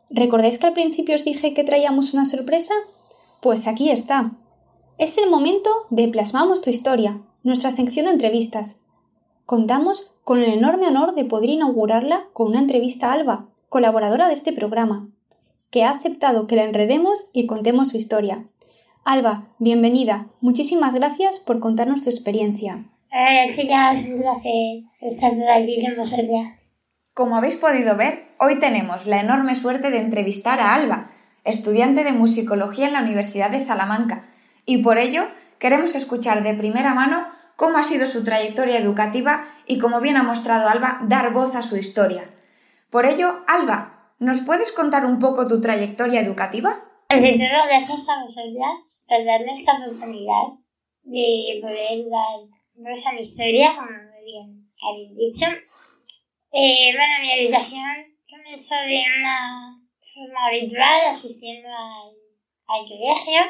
¿Recordáis 0.09 0.57
que 0.57 0.65
al 0.65 0.73
principio 0.73 1.13
os 1.13 1.23
dije 1.23 1.53
que 1.53 1.63
traíamos 1.63 2.15
una 2.15 2.25
sorpresa? 2.25 2.73
Pues 3.41 3.67
aquí 3.67 3.91
está. 3.91 4.31
Es 4.97 5.19
el 5.19 5.29
momento 5.29 5.69
de 5.91 6.07
Plasmamos 6.07 6.61
tu 6.61 6.71
historia, 6.71 7.21
nuestra 7.43 7.69
sección 7.69 8.07
de 8.07 8.13
entrevistas. 8.13 8.81
Contamos 9.45 10.11
con 10.23 10.41
el 10.41 10.51
enorme 10.51 10.87
honor 10.87 11.13
de 11.13 11.25
poder 11.25 11.51
inaugurarla 11.51 12.25
con 12.33 12.47
una 12.47 12.59
entrevista 12.59 13.11
a 13.11 13.13
Alba, 13.13 13.49
colaboradora 13.69 14.27
de 14.27 14.33
este 14.33 14.51
programa, 14.51 15.09
que 15.69 15.83
ha 15.83 15.91
aceptado 15.91 16.47
que 16.47 16.55
la 16.55 16.63
enredemos 16.63 17.29
y 17.33 17.45
contemos 17.45 17.89
su 17.89 17.97
historia. 17.97 18.47
Alba, 19.03 19.49
bienvenida. 19.59 20.27
Muchísimas 20.41 20.95
gracias 20.95 21.37
por 21.39 21.59
contarnos 21.59 22.01
tu 22.01 22.09
experiencia. 22.09 22.89
Hola 23.15 23.53
chicas, 23.53 24.07
un 24.07 24.19
placer 24.19 24.81
estar 24.99 25.33
por 25.33 25.47
aquí 25.47 25.85
con 25.85 25.97
vosotras. 25.97 26.81
Como 27.13 27.37
habéis 27.37 27.57
podido 27.57 27.95
ver, 27.95 28.25
hoy 28.39 28.57
tenemos 28.57 29.05
la 29.05 29.19
enorme 29.19 29.53
suerte 29.53 29.91
de 29.91 29.99
entrevistar 29.99 30.59
a 30.59 30.73
Alba, 30.73 31.11
estudiante 31.43 32.03
de 32.03 32.11
musicología 32.11 32.87
en 32.87 32.93
la 32.93 33.03
Universidad 33.03 33.51
de 33.51 33.59
Salamanca, 33.59 34.23
y 34.65 34.79
por 34.79 34.97
ello 34.97 35.27
queremos 35.59 35.93
escuchar 35.93 36.41
de 36.41 36.55
primera 36.55 36.95
mano 36.95 37.27
cómo 37.55 37.77
ha 37.77 37.83
sido 37.83 38.07
su 38.07 38.23
trayectoria 38.23 38.79
educativa 38.79 39.45
y, 39.67 39.77
como 39.77 40.01
bien 40.01 40.17
ha 40.17 40.23
mostrado 40.23 40.67
Alba, 40.67 41.01
dar 41.03 41.31
voz 41.33 41.53
a 41.53 41.61
su 41.61 41.77
historia. 41.77 42.27
Por 42.89 43.05
ello, 43.05 43.43
Alba, 43.45 44.15
¿nos 44.17 44.39
puedes 44.39 44.71
contar 44.71 45.05
un 45.05 45.19
poco 45.19 45.45
tu 45.45 45.61
trayectoria 45.61 46.19
educativa? 46.19 46.83
Ante 47.09 47.33
todo, 47.33 47.67
gracias 47.67 48.09
a 48.09 48.23
vosotras 48.23 49.05
por 49.07 49.23
darme 49.23 49.53
esta 49.53 49.73
oportunidad 49.73 50.57
de 51.03 51.59
poder 51.61 52.09
dar 52.09 52.62
nuestra 52.75 53.19
historia, 53.19 53.75
como 53.75 53.89
muy 53.89 54.23
bien 54.25 54.63
habéis 54.81 55.15
dicho. 55.17 55.45
Eh, 56.51 56.93
bueno, 56.95 57.13
mi 57.21 57.31
educación 57.31 58.17
comenzó 58.29 58.75
de 58.75 59.03
una 59.19 59.81
forma 60.13 60.47
habitual, 60.47 61.01
asistiendo 61.07 61.69
al, 61.69 62.11
al 62.67 62.87
colegio. 62.87 63.41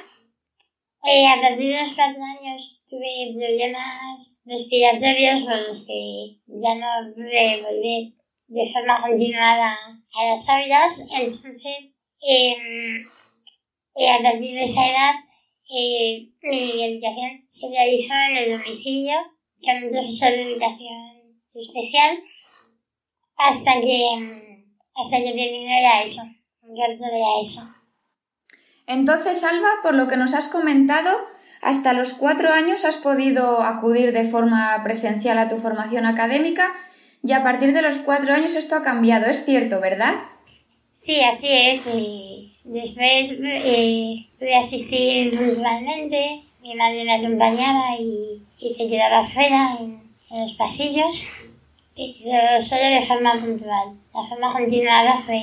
Eh, 1.05 1.27
a 1.27 1.41
partir 1.41 1.73
de 1.73 1.81
los 1.81 1.93
cuatro 1.95 2.21
años 2.23 2.81
tuve 2.89 3.33
problemas 3.35 4.41
respiratorios 4.45 5.41
por 5.41 5.67
los 5.67 5.85
que 5.85 6.37
ya 6.47 6.75
no 6.75 7.13
pude 7.13 7.61
volver 7.61 8.13
de 8.47 8.71
forma 8.71 9.01
continuada 9.01 9.77
a 10.13 10.25
las 10.25 10.49
aulas. 10.49 11.07
Entonces, 11.13 12.03
em, 12.21 13.05
eh, 13.95 14.11
a 14.11 14.21
partir 14.21 14.55
de 14.55 14.63
esa 14.63 14.89
edad 14.89 15.13
eh, 15.75 16.29
mi 16.43 16.83
educación 16.83 17.43
se 17.47 17.67
realizó 17.69 18.13
en 18.29 18.37
el 18.37 18.59
domicilio 18.59 19.15
con 19.63 19.83
un 19.83 19.89
profesor 19.89 20.29
de 20.29 20.51
educación 20.51 21.41
especial 21.53 22.15
hasta 23.37 23.81
que, 23.81 24.65
hasta 24.95 25.17
que 25.17 25.31
terminé 25.31 25.81
la 25.81 26.03
ESO, 26.03 26.21
un 26.61 26.75
cuarto 26.75 27.05
de 27.05 27.19
la 27.19 27.41
ESO. 27.41 27.61
Entonces, 28.85 29.43
Alba, 29.43 29.69
por 29.81 29.95
lo 29.95 30.07
que 30.07 30.17
nos 30.17 30.33
has 30.33 30.47
comentado, 30.47 31.09
hasta 31.61 31.93
los 31.93 32.13
cuatro 32.13 32.51
años 32.51 32.85
has 32.85 32.97
podido 32.97 33.61
acudir 33.61 34.13
de 34.13 34.25
forma 34.25 34.79
presencial 34.83 35.39
a 35.39 35.47
tu 35.47 35.55
formación 35.55 36.05
académica 36.05 36.73
y 37.23 37.31
a 37.31 37.41
partir 37.41 37.73
de 37.73 37.81
los 37.81 37.97
cuatro 37.99 38.33
años 38.33 38.53
esto 38.55 38.75
ha 38.75 38.83
cambiado, 38.83 39.25
es 39.27 39.45
cierto, 39.45 39.79
¿verdad? 39.79 40.15
Sí, 40.93 41.19
así 41.21 41.47
es. 41.49 41.87
Y 41.87 42.53
después 42.65 43.39
eh, 43.43 44.27
pude 44.37 44.55
asistir 44.55 45.37
virtualmente, 45.37 46.39
mi 46.61 46.75
madre 46.75 47.03
me 47.03 47.15
acompañaba 47.15 47.97
y, 47.99 48.39
se 48.69 48.87
quedaba 48.87 49.19
afuera 49.19 49.75
en, 49.81 50.01
los 50.39 50.53
pasillos, 50.53 51.25
pero 51.95 52.61
solo 52.61 52.83
de 52.83 53.01
forma 53.01 53.33
puntual. 53.33 53.89
La 54.13 54.23
forma 54.23 54.53
continuada 54.53 55.17
fue 55.17 55.41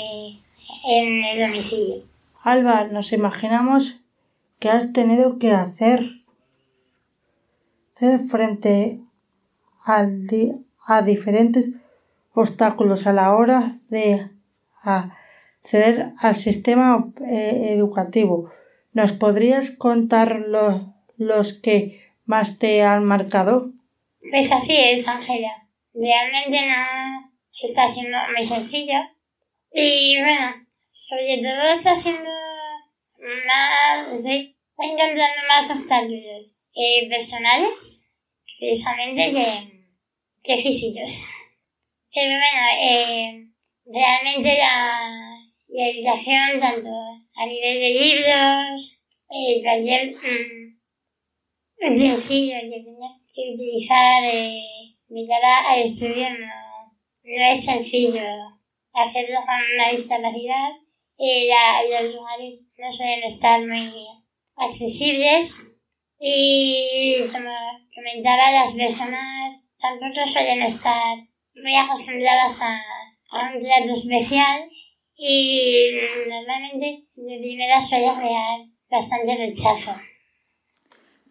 en 0.88 1.25
el 1.25 1.49
domicilio. 1.49 2.04
Alba, 2.42 2.85
nos 2.85 3.12
imaginamos 3.12 4.00
que 4.61 4.71
has 4.71 4.92
tenido 4.92 5.38
que 5.38 5.50
hacer, 5.50 6.23
hacer 7.95 8.19
frente 8.21 9.00
di- 10.28 10.52
a 10.87 11.02
diferentes 11.02 11.73
obstáculos 12.35 13.07
a 13.07 13.12
la 13.12 13.37
hora 13.37 13.75
de 13.90 14.30
acceder 15.62 16.12
al 16.19 16.37
sistema 16.37 17.12
eh, 17.29 17.75
educativo. 17.75 18.50
¿Nos 18.93 19.12
podrías 19.12 19.71
contar 19.71 20.40
los, 20.49 20.83
los 21.17 21.52
que 21.52 22.00
más 22.25 22.59
te 22.59 22.83
han 22.83 23.05
marcado? 23.05 23.73
Pues 24.31 24.50
así 24.52 24.76
es, 24.76 25.07
Ángela. 25.07 25.50
Realmente 25.95 26.59
no 26.67 27.33
está 27.62 27.88
siendo 27.88 28.17
muy 28.35 28.45
sencillo. 28.45 28.99
Y 29.73 30.19
bueno, 30.21 30.67
sobre 30.88 31.38
todo 31.38 31.71
está 31.73 31.95
siendo 31.95 32.31
más, 33.47 34.12
estoy 34.12 34.57
encontrando 34.79 35.43
más 35.49 35.71
obstáculos 35.71 36.64
eh, 36.75 37.09
personales, 37.09 38.17
precisamente, 38.59 39.31
que, 39.31 39.85
que 40.43 40.62
físicos. 40.62 41.23
Pero 42.14 42.31
bueno, 42.31 42.67
eh, 42.83 43.49
realmente 43.87 44.59
la, 44.59 45.29
la 45.72 45.86
educación, 45.88 46.58
tanto 46.60 46.88
a 47.36 47.46
nivel 47.46 47.78
de 47.80 47.90
libros, 47.90 49.02
eh, 49.30 49.60
cualquier 49.62 50.10
mm, 50.10 50.74
utensilio 51.86 52.58
que 52.68 52.78
tengas 52.86 53.18
que 53.34 53.42
utilizar 53.52 54.22
eh, 54.24 54.60
de 55.08 55.22
cara 55.26 55.54
al 55.70 55.78
estudio 55.80 56.28
no, 56.30 56.54
no 57.22 57.42
es 57.52 57.64
sencillo 57.64 58.22
hacerlo 58.92 59.38
con 59.46 59.60
una 59.74 59.88
discapacidad. 59.90 60.68
Eh, 61.18 61.46
la- 61.48 61.82
los 62.02 62.12
lugares 62.14 62.68
no 62.78 62.90
suelen 62.90 63.22
estar 63.24 63.60
muy 63.66 63.88
accesibles 64.56 65.44
y 66.18 67.20
como 67.32 67.50
comentaba 67.94 68.50
las 68.52 68.72
personas 68.74 69.72
tampoco 69.78 70.26
suelen 70.26 70.62
estar 70.62 71.16
muy 71.54 71.74
acostumbradas 71.76 72.60
a, 72.62 72.74
a 73.30 73.50
un 73.52 73.58
trato 73.60 73.90
especial 73.92 74.62
y 75.22 75.90
normalmente 76.28 77.04
de 77.16 77.38
primera 77.40 77.80
suele 77.80 78.06
crear 78.18 78.60
bastante 78.90 79.36
rechazo. 79.36 79.94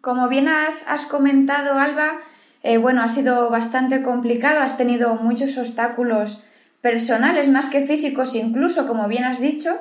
Como 0.00 0.28
bien 0.28 0.48
has, 0.48 0.86
has 0.86 1.04
comentado, 1.06 1.78
Alba, 1.78 2.20
eh, 2.62 2.78
bueno, 2.78 3.02
ha 3.02 3.08
sido 3.08 3.50
bastante 3.50 4.02
complicado, 4.02 4.60
has 4.60 4.76
tenido 4.76 5.16
muchos 5.16 5.58
obstáculos 5.58 6.44
personales 6.80 7.48
más 7.48 7.66
que 7.66 7.82
físicos 7.82 8.34
incluso, 8.34 8.86
como 8.86 9.08
bien 9.08 9.24
has 9.24 9.40
dicho, 9.40 9.78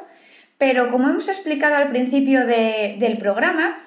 pero 0.58 0.89
como 0.91 1.10
hemos 1.10 1.30
explicado 1.30 1.76
al 1.76 1.89
principio 1.89 2.45
de- 2.45 2.98
del 3.00 3.17
programa, 3.17 3.80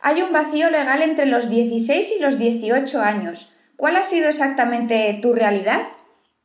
hay 0.00 0.22
un 0.22 0.32
vacío 0.32 0.70
legal 0.70 1.02
entre 1.02 1.24
los 1.26 1.48
16 1.48 2.12
y 2.16 2.20
los 2.20 2.38
18 2.38 3.00
años. 3.00 3.54
¿Cuál 3.76 3.96
ha 3.96 4.02
sido 4.02 4.28
exactamente 4.28 5.18
tu 5.22 5.32
realidad? 5.32 5.82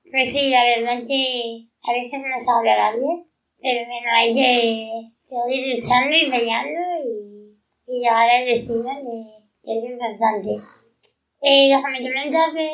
Pues 0.10 0.32
sí, 0.32 0.52
la 0.52 0.64
verdad 0.64 1.04
que 1.08 1.68
a 1.84 1.94
veces 1.94 2.22
no 2.22 2.40
se 2.40 2.52
habla 2.52 2.78
nadie, 2.78 3.28
pero 3.62 3.86
bueno, 3.86 4.08
hay 4.16 4.34
que 4.34 4.90
seguir 5.16 5.76
luchando 5.76 6.16
y 6.16 6.30
peleando 6.30 6.80
y, 7.04 7.44
y 7.88 8.00
llegar 8.00 8.30
al 8.30 8.46
destino 8.46 8.90
que, 9.02 9.44
que 9.64 9.78
es 9.78 9.90
importante. 9.90 10.50
Eh, 11.42 11.70
lo 11.74 11.82
que 11.82 11.90
me 11.90 12.02
comentas 12.02 12.54
de, 12.54 12.70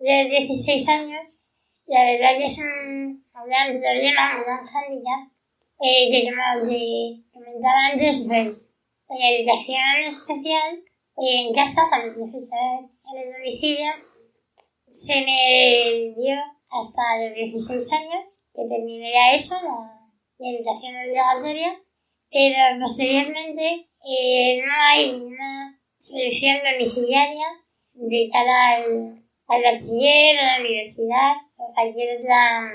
de 0.00 0.24
16 0.24 0.88
años, 0.88 1.50
la 1.86 2.04
verdad 2.04 2.38
que 2.38 2.46
es 2.46 2.58
un 2.58 3.24
gran 3.46 3.68
problema, 3.68 4.36
un 4.36 4.42
gran 4.42 4.66
handicap, 4.66 5.32
eh, 5.80 6.08
que 6.10 6.24
como 6.24 6.68
te 6.68 7.30
comentaba 7.32 7.86
antes, 7.92 8.24
pues 8.26 8.80
en 9.10 9.36
educación 9.36 10.02
especial, 10.06 10.82
eh, 11.18 11.46
en 11.46 11.54
casa, 11.54 11.82
con 11.90 12.02
el 12.02 12.14
profesor 12.14 12.90
en 13.12 13.20
el 13.20 13.32
domicilio, 13.32 13.90
se 14.88 15.20
me 15.22 16.14
dio 16.16 16.36
hasta 16.74 17.02
los 17.24 17.34
16 17.34 17.92
años, 17.92 18.50
que 18.52 18.62
terminé 18.68 19.34
eso, 19.34 19.54
la, 19.62 20.10
la 20.38 20.50
educación 20.50 20.96
obligatoria, 20.96 21.80
pero 22.30 22.80
posteriormente 22.80 23.88
eh, 24.04 24.60
no 24.66 24.72
hay 24.90 25.10
una 25.10 25.80
solución 25.96 26.58
domiciliaria 26.64 27.46
de 27.92 28.28
cara 28.32 28.74
al, 28.74 29.24
al 29.46 29.62
bachiller, 29.62 30.38
a 30.38 30.58
la 30.58 30.64
universidad 30.64 31.32
o 31.56 31.72
cualquier 31.72 32.18
otra 32.18 32.72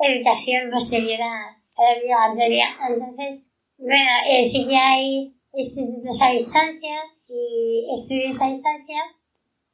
educación 0.00 0.70
posterior 0.72 1.22
a, 1.22 1.62
a 1.76 1.82
la 1.82 1.96
obligatoria. 1.96 2.76
Entonces, 2.90 3.60
bueno, 3.76 4.10
eh, 4.28 4.44
sí 4.44 4.66
que 4.66 4.76
hay 4.76 5.32
institutos 5.52 6.22
a 6.22 6.32
distancia 6.32 7.02
y 7.28 7.86
estudios 7.94 8.42
a 8.42 8.48
distancia, 8.48 9.00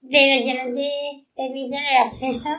pero 0.02 0.44
que 0.44 0.54
no 0.54 0.74
te 0.74 1.26
permiten 1.34 1.80
el 1.80 1.96
acceso 1.96 2.50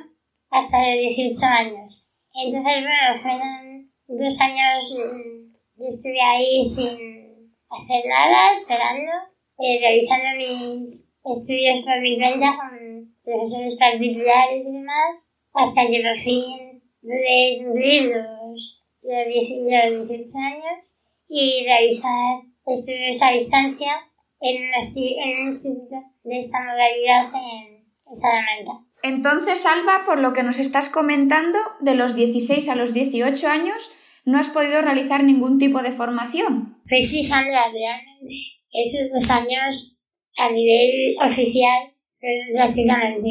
hasta 0.55 0.77
los 0.79 0.99
18 0.99 1.45
años. 1.45 2.15
Entonces, 2.33 2.83
bueno, 2.83 3.21
fueron 3.21 3.91
dos 4.07 4.39
años 4.39 4.97
mm, 4.99 5.51
yo 5.77 5.87
estuve 5.89 6.21
ahí 6.21 6.63
sin 6.63 7.57
hacer 7.69 8.05
nada, 8.07 8.53
esperando, 8.53 9.11
eh, 9.59 9.79
realizando 9.81 10.37
mis 10.37 11.17
estudios 11.25 11.81
por 11.81 11.99
mi 11.99 12.17
cuenta 12.17 12.55
con 12.55 13.15
profesores 13.23 13.77
particulares 13.77 14.65
y 14.65 14.77
demás, 14.77 15.41
hasta 15.53 15.87
que 15.87 16.01
por 16.01 16.15
fin 16.15 16.81
pude 17.01 17.63
cumplir 17.63 18.15
los, 18.15 18.81
los, 19.01 19.27
10 19.27 19.91
los 19.91 20.07
18 20.07 20.37
años 20.39 20.99
y 21.27 21.65
realizar 21.65 22.39
estudios 22.65 23.21
a 23.21 23.31
distancia 23.31 24.09
en 24.39 24.63
un 24.63 25.47
instituto 25.47 25.95
de 26.23 26.39
esta 26.39 26.59
modalidad 26.63 27.25
en, 27.33 27.91
en 28.05 28.15
Salamanca. 28.15 28.85
Entonces, 29.05 29.67
Alba, 29.67 30.03
por 30.03 30.19
lo 30.19 30.33
que 30.33 30.41
nos 30.41 30.57
estás 30.57 30.89
comentando, 30.89 31.59
de 31.79 31.93
los 31.93 32.15
16 32.15 32.67
a 32.69 32.75
los 32.75 32.91
18 32.91 33.47
años 33.47 33.91
no 34.23 34.39
has 34.39 34.49
podido 34.49 34.81
realizar 34.81 35.23
ningún 35.23 35.59
tipo 35.59 35.83
de 35.83 35.91
formación. 35.91 36.81
Pues 36.89 37.11
sí, 37.11 37.23
Sandra, 37.23 37.65
realmente 37.71 38.33
esos 38.71 39.11
dos 39.13 39.29
años 39.29 40.01
a 40.37 40.49
nivel 40.49 41.15
oficial 41.23 41.83
fueron 42.19 42.53
prácticamente 42.55 43.29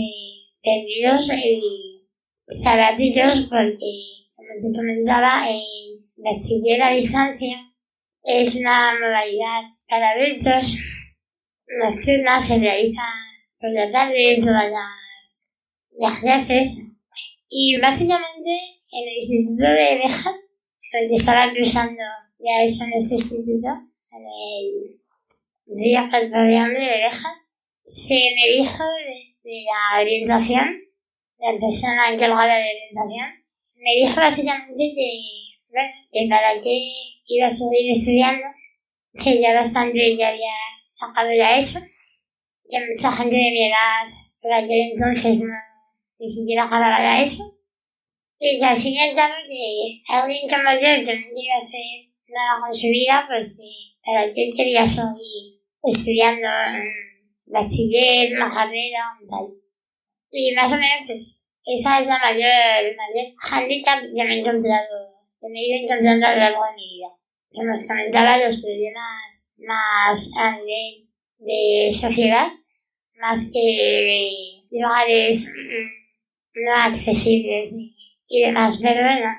perdidos 0.62 1.32
y 1.44 2.06
sabáticos 2.48 3.48
porque, 3.50 3.90
como 4.36 4.48
te 4.62 4.78
comentaba, 4.78 5.50
el 5.50 5.60
bachiller 6.22 6.82
a 6.82 6.90
distancia 6.90 7.74
es 8.22 8.54
una 8.54 8.94
modalidad 8.94 9.64
para 9.88 10.10
adultos 10.10 10.78
nocturna, 11.66 12.40
se 12.40 12.60
realiza 12.60 13.02
por 13.58 13.70
la 13.72 13.90
tarde 13.90 14.38
todas 14.40 14.70
las, 14.70 15.03
las 15.98 16.20
clases 16.20 16.84
y 17.48 17.78
básicamente 17.80 18.50
en 18.90 19.08
el 19.08 19.16
Instituto 19.16 19.64
de 19.64 19.98
Beja 19.98 20.34
porque 20.94 21.16
estaba 21.16 21.50
cruzando 21.52 22.02
ya 22.38 22.62
eso 22.62 22.84
en 22.84 22.92
este 22.92 23.14
instituto, 23.14 23.66
en 23.66 24.22
el 25.66 25.76
día 25.76 26.06
4 26.08 26.42
de 26.44 26.56
hambre 26.56 26.80
de 26.80 27.02
Beja, 27.02 27.34
se 27.82 28.14
me 28.14 28.62
dijo 28.62 28.84
desde 29.04 29.64
la 29.64 30.00
orientación, 30.00 30.80
la 31.38 31.58
persona 31.58 32.12
encargada 32.12 32.58
de 32.58 32.70
orientación, 32.70 33.44
me 33.74 33.94
dijo 33.96 34.20
básicamente 34.20 34.92
que, 34.94 35.18
bueno, 35.68 35.92
que 36.12 36.26
para 36.30 36.54
qué 36.62 36.92
iba 37.26 37.48
a 37.48 37.50
seguir 37.50 37.90
estudiando, 37.90 38.46
que 39.14 39.40
ya 39.40 39.52
bastante 39.52 40.16
ya 40.16 40.28
había 40.28 40.52
sacado 40.86 41.32
ya 41.32 41.58
eso, 41.58 41.80
que 42.68 42.78
mucha 42.86 43.10
gente 43.10 43.34
de 43.34 43.50
mi 43.50 43.64
edad 43.64 44.06
por 44.40 44.52
aquel 44.52 44.92
entonces 44.92 45.40
no, 45.40 45.54
ni 46.18 46.30
siquiera 46.30 46.68
ya 46.70 47.22
eso, 47.22 47.42
y 48.38 48.58
que 48.58 48.64
al 48.64 48.76
fin 48.76 48.92
y 48.92 48.98
al 48.98 49.14
que 49.14 50.02
alguien 50.08 50.48
yo 50.48 50.56
que 51.06 51.18
no 51.18 51.32
quiere 51.32 51.52
hacer 51.62 52.10
nada 52.28 52.60
con 52.60 52.74
su 52.74 52.88
vida, 52.88 53.24
pues 53.28 53.56
que 53.56 54.10
para 54.10 54.26
qué 54.26 54.50
quería 54.54 54.86
seguir 54.86 55.60
estudiando 55.82 56.48
mm, 56.48 57.52
bachiller, 57.52 58.36
una 58.36 58.52
carrera, 58.52 59.00
un 59.20 59.28
tal. 59.28 59.46
Y 60.30 60.52
más 60.54 60.72
o 60.72 60.76
menos, 60.76 61.06
pues, 61.06 61.52
esa 61.64 62.00
es 62.00 62.06
la 62.08 62.18
mayor, 62.18 62.84
el 62.84 62.96
mayor 62.96 63.32
handicap 63.50 64.00
que 64.14 64.24
me 64.24 64.34
he 64.34 64.40
encontrado, 64.40 65.14
que 65.40 65.48
me 65.50 65.60
he 65.60 65.68
ido 65.68 65.84
encontrando 65.84 66.26
a 66.26 66.32
lo 66.32 66.40
largo 66.40 66.64
de 66.64 66.74
mi 66.74 66.88
vida. 66.88 67.08
Como 67.52 67.74
os 67.74 67.86
comentaba, 67.86 68.38
los 68.38 68.60
problemas 68.60 69.54
más 69.58 70.30
a 70.36 70.56
nivel 70.56 71.08
de 71.38 71.92
sociedad 71.94 72.48
más 73.20 73.50
que 73.52 73.60
de 74.70 74.80
lugares 74.80 75.52
no 76.54 76.72
accesibles 76.72 77.72
y 78.28 78.42
demás. 78.42 78.80
Pero 78.82 79.02
bueno, 79.02 79.30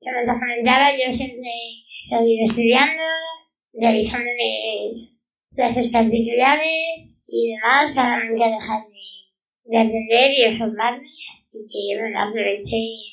como 0.00 0.18
te 0.20 0.40
comentaba, 0.40 0.90
yo 0.92 1.12
siempre 1.12 1.48
he 1.48 2.08
seguido 2.08 2.44
estudiando, 2.44 3.02
realizando 3.72 4.30
mis 4.36 5.24
clases 5.54 5.88
particulares 5.88 7.24
y 7.26 7.52
demás 7.52 7.92
para 7.92 8.24
nunca 8.24 8.48
dejar 8.48 8.82
de, 8.82 9.70
de 9.70 9.78
aprender 9.78 10.30
y 10.36 10.42
de 10.42 10.58
formarme. 10.58 11.06
Así 11.06 11.58
que 11.66 12.00
bueno, 12.00 12.20
aproveché 12.20 13.10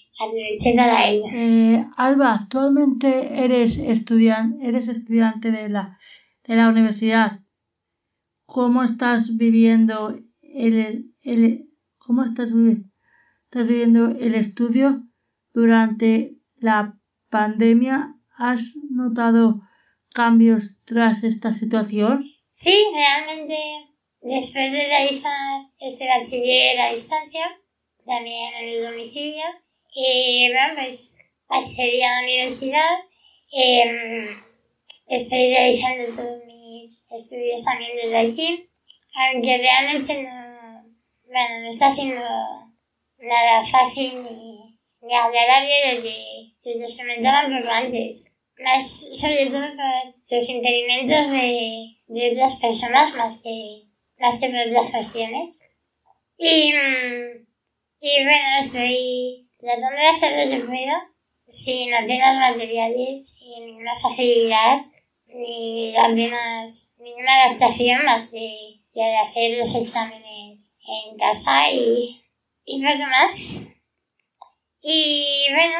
eh, 1.34 1.86
Alba, 1.96 2.34
actualmente 2.34 3.30
eres, 3.44 3.78
estudiante 3.78 4.68
eres 4.68 4.88
estudiante 4.88 5.52
de 5.52 5.70
la, 5.70 6.00
de 6.48 6.56
la 6.56 6.70
universidad. 6.70 7.42
¿Cómo 8.48 8.84
estás 8.84 9.38
viviendo 9.38 10.18
el, 10.42 11.14
el 11.22 11.70
cómo 12.00 12.24
estás, 12.24 12.50
estás 13.50 13.66
viviendo 13.66 14.08
el 14.20 14.36
estudio 14.36 15.04
durante 15.54 16.36
la 16.58 17.00
pandemia? 17.30 18.14
¿Has 18.38 18.74
notado 18.92 19.62
cambios 20.14 20.80
tras 20.84 21.24
esta 21.24 21.54
situación? 21.54 22.20
Sí, 22.44 22.76
realmente 22.94 23.58
después 24.22 24.72
de 24.72 24.86
realizar 24.86 25.62
este 25.80 26.08
bachiller 26.08 26.80
a 26.80 26.92
distancia, 26.92 27.46
también 28.06 28.54
en 28.56 28.68
el 28.68 28.92
domicilio, 28.92 29.46
y 29.96 30.52
bueno, 30.52 30.74
pues 30.76 31.20
accedí 31.48 32.02
a 32.02 32.16
la 32.16 32.24
universidad. 32.24 32.96
Eh, 33.54 34.28
estoy 35.08 35.54
realizando 35.54 36.18
todos 36.18 36.46
mis 36.46 37.12
estudios 37.14 37.64
también 37.64 37.96
desde 37.96 38.18
aquí, 38.18 38.70
aunque 39.16 39.58
realmente 39.58 40.24
no, 40.24 40.84
bueno, 41.30 41.62
no 41.62 41.70
está 41.70 41.90
siendo 41.90 42.67
nada 43.20 43.64
fácil 43.66 44.24
ni, 44.24 44.80
ni 45.02 45.16
agradable 45.16 45.96
lo 45.96 46.02
que, 46.02 46.16
lo 46.64 46.80
que 46.80 46.90
se 46.90 46.98
comentaban 46.98 47.52
poco 47.52 47.74
antes. 47.74 48.40
Más 48.60 49.10
sobre 49.14 49.46
todo 49.48 49.68
por 49.76 50.36
los 50.38 50.50
impedimentos 50.50 51.30
de, 51.32 51.86
de 52.08 52.32
otras 52.32 52.56
personas 52.58 53.16
más 53.16 53.42
que, 53.42 53.82
más 54.18 54.40
que 54.40 54.50
por 54.50 54.68
otras 54.68 54.92
cuestiones. 54.92 55.78
Y, 56.38 56.74
mm, 56.74 57.48
y 58.02 58.24
bueno, 58.24 58.48
estoy 58.60 59.48
tratando 59.60 60.02
de 60.02 60.08
hacer 60.08 60.48
lo 60.48 60.52
que 60.52 60.66
pueda 60.66 61.14
sin 61.48 61.94
apenas 61.94 62.38
materiales 62.38 63.38
y 63.42 63.66
ninguna 63.66 63.98
facilidad 64.00 64.82
ni 65.28 65.96
apenas 65.96 66.96
ninguna 67.00 67.46
adaptación 67.46 68.06
más 68.06 68.32
de, 68.32 68.50
de 68.94 69.18
hacer 69.18 69.58
los 69.58 69.76
exámenes 69.76 70.80
en 70.88 71.18
casa 71.18 71.72
y, 71.72 72.27
y 72.68 72.82
poco 72.82 73.08
más. 73.08 73.62
Y 74.82 75.48
bueno, 75.52 75.80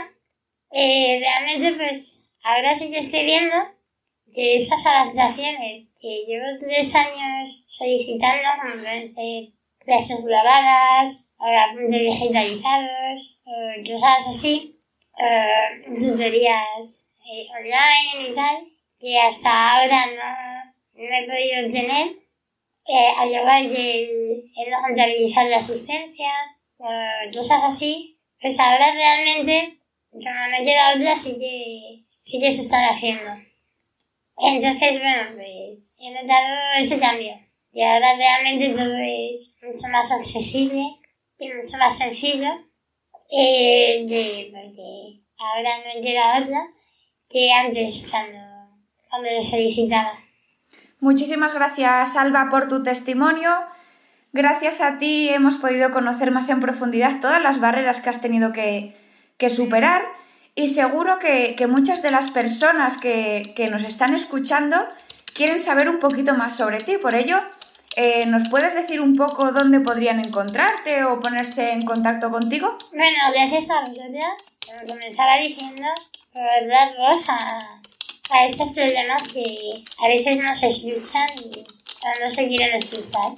eh, 0.72 1.20
realmente 1.20 1.74
pues 1.74 2.30
ahora 2.42 2.74
sí 2.76 2.90
que 2.90 2.98
estoy 2.98 3.26
viendo 3.26 3.56
que 4.34 4.56
esas 4.56 4.86
adaptaciones 4.86 5.96
que 6.02 6.22
llevo 6.26 6.58
tres 6.58 6.96
años 6.96 7.64
solicitando, 7.66 8.50
como 8.62 8.82
pueden 8.82 9.08
ser 9.08 9.44
clases 9.80 10.26
grabadas, 10.26 11.30
apuntes 11.38 12.00
digitalizados, 12.00 13.38
eh, 13.46 13.84
cosas 13.86 14.28
así, 14.28 14.74
eh, 15.20 16.00
tutorías 16.00 17.14
eh, 17.26 17.48
online 17.58 18.30
y 18.30 18.34
tal, 18.34 18.58
que 19.00 19.20
hasta 19.20 19.74
ahora 19.74 20.06
no, 20.08 21.04
no 21.04 21.16
he 21.16 21.26
podido 21.26 21.72
tener, 21.72 22.08
eh, 22.88 23.12
al 23.18 23.30
igual 23.30 23.68
que 23.68 24.04
el, 24.04 24.32
el 24.32 24.72
no 24.72 24.82
contabilizar 24.82 25.46
la 25.48 25.58
asistencia, 25.58 26.30
cosas 27.34 27.64
así, 27.64 28.20
pues 28.42 28.60
ahora 28.60 28.92
realmente, 28.92 29.80
como 30.12 30.24
no 30.24 30.64
queda 30.64 30.96
otra, 30.96 31.16
sí 31.16 31.38
que, 31.38 32.06
sí 32.16 32.40
que 32.40 32.52
se 32.52 32.62
están 32.62 32.86
haciendo. 32.86 33.32
Entonces, 34.40 35.02
bueno, 35.02 35.32
pues 35.36 35.96
he 36.00 36.12
notado 36.12 36.56
ese 36.78 37.00
cambio. 37.00 37.34
Y 37.74 37.82
ahora 37.82 38.16
realmente 38.16 38.70
todo 38.70 38.96
es 38.98 39.58
mucho 39.62 39.88
más 39.92 40.12
accesible 40.12 40.84
y 41.40 41.48
mucho 41.50 41.78
más 41.78 41.98
sencillo 41.98 42.50
eh, 43.30 44.06
de, 44.08 44.50
porque 44.52 45.26
ahora 45.38 45.70
no 45.86 46.02
llega 46.02 46.40
otra 46.42 46.66
que 47.30 47.52
antes 47.52 48.08
cuando, 48.10 48.40
cuando 49.10 49.30
lo 49.32 49.44
solicitaba. 49.44 50.18
Muchísimas 51.00 51.54
gracias, 51.54 52.16
Alba, 52.16 52.48
por 52.50 52.68
tu 52.68 52.82
testimonio. 52.84 53.52
Gracias 54.38 54.82
a 54.82 55.00
ti 55.00 55.30
hemos 55.30 55.56
podido 55.56 55.90
conocer 55.90 56.30
más 56.30 56.48
en 56.50 56.60
profundidad 56.60 57.20
todas 57.20 57.42
las 57.42 57.60
barreras 57.60 58.02
que 58.02 58.12
has 58.12 58.22
tenido 58.22 58.54
que, 58.54 58.94
superar 59.50 60.04
y 60.54 60.68
seguro 60.68 61.18
que, 61.18 61.56
muchas 61.68 62.04
de 62.04 62.12
las 62.12 62.30
personas 62.30 62.98
que, 62.98 63.68
nos 63.72 63.82
están 63.82 64.14
escuchando 64.14 64.78
quieren 65.34 65.60
saber 65.60 65.90
un 65.90 65.98
poquito 65.98 66.36
más 66.36 66.56
sobre 66.56 66.84
ti. 66.84 66.98
Por 66.98 67.16
ello, 67.16 67.40
eh, 67.96 68.28
¿Nos 68.28 68.48
puedes 68.50 68.76
decir 68.76 69.02
un 69.02 69.16
poco 69.16 69.52
dónde 69.52 69.80
podrían 69.80 70.20
encontrarte 70.20 71.04
o 71.04 71.20
ponerse 71.20 71.72
en 71.72 71.84
contacto 71.84 72.30
contigo? 72.30 72.78
Bueno, 72.94 73.18
gracias 73.34 73.72
a 73.72 73.88
vosotras, 73.88 74.60
como 74.68 74.88
comenzaba 74.88 75.40
diciendo, 75.40 75.88
por 76.32 76.68
dar 76.68 76.96
voz 76.96 77.28
a, 77.28 77.82
a 78.30 78.46
estos 78.46 78.70
problemas 78.76 79.30
que 79.30 79.44
a 79.98 80.08
veces 80.08 80.44
no 80.44 80.54
se 80.54 80.68
escuchan 80.68 81.28
y 81.44 81.66
no 82.22 82.30
se 82.30 82.48
quieren 82.48 82.76
escuchar. 82.76 83.34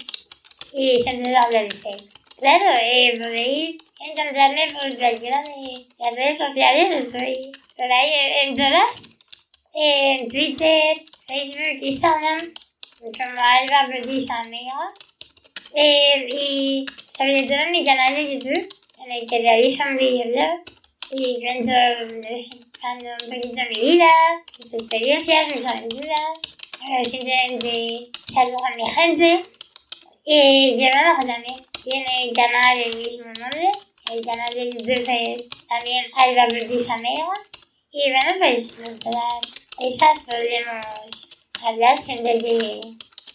Y 0.74 0.98
lo 1.32 1.38
agradecer. 1.40 2.04
Claro, 2.38 2.80
eh, 2.82 3.18
podéis 3.22 3.78
encontrarme 4.00 4.72
por 4.72 4.98
cualquiera 4.98 5.42
de 5.42 5.86
las 6.00 6.16
redes 6.16 6.38
sociales, 6.38 6.92
estoy 6.92 7.52
por 7.76 7.92
ahí 7.92 8.12
en 8.44 8.56
todas. 8.56 9.20
En 9.74 10.30
Twitter, 10.30 10.98
Facebook, 11.28 11.82
Instagram, 11.82 12.54
como 13.00 13.40
Alba 13.40 13.88
Precisa 13.88 14.40
Amiga. 14.40 14.94
Eh, 15.76 16.28
y 16.32 16.86
sobre 17.02 17.44
todo 17.44 17.60
en 17.60 17.72
mi 17.72 17.84
canal 17.84 18.16
de 18.16 18.34
YouTube, 18.34 18.70
en 19.06 19.12
el 19.12 19.30
que 19.30 19.40
realizo 19.40 19.84
un 19.84 19.98
videoblog 19.98 20.62
y 21.12 21.42
cuento 21.42 21.72
cuando 22.80 23.10
un 23.26 23.30
poquito 23.30 23.62
mi 23.70 23.82
vida, 23.82 24.10
mis 24.58 24.74
experiencias, 24.74 25.54
mis 25.54 25.66
aventuras, 25.66 26.58
simplemente 27.04 28.10
charlo 28.34 28.58
con 28.60 28.76
mi 28.76 28.86
gente. 28.86 29.59
Y 30.32 30.76
Llevamos 30.76 31.26
también 31.26 31.65
tiene 31.84 32.32
canal 32.36 32.78
del 32.78 32.98
mismo 32.98 33.26
nombre, 33.26 33.68
el 34.13 34.24
canal 34.24 34.54
de 34.54 34.74
YouTube 34.74 35.06
es 35.08 35.50
también 35.68 36.06
Alba 36.15 36.46
Precisa 36.50 36.94
Amiga. 36.94 37.34
Y 37.92 38.12
bueno, 38.12 38.34
pues 38.38 38.80
todas 39.00 39.65
esas 39.80 40.28
podemos 40.28 41.36
hablar 41.63 41.98
siempre 41.98 42.34
que, 42.34 42.80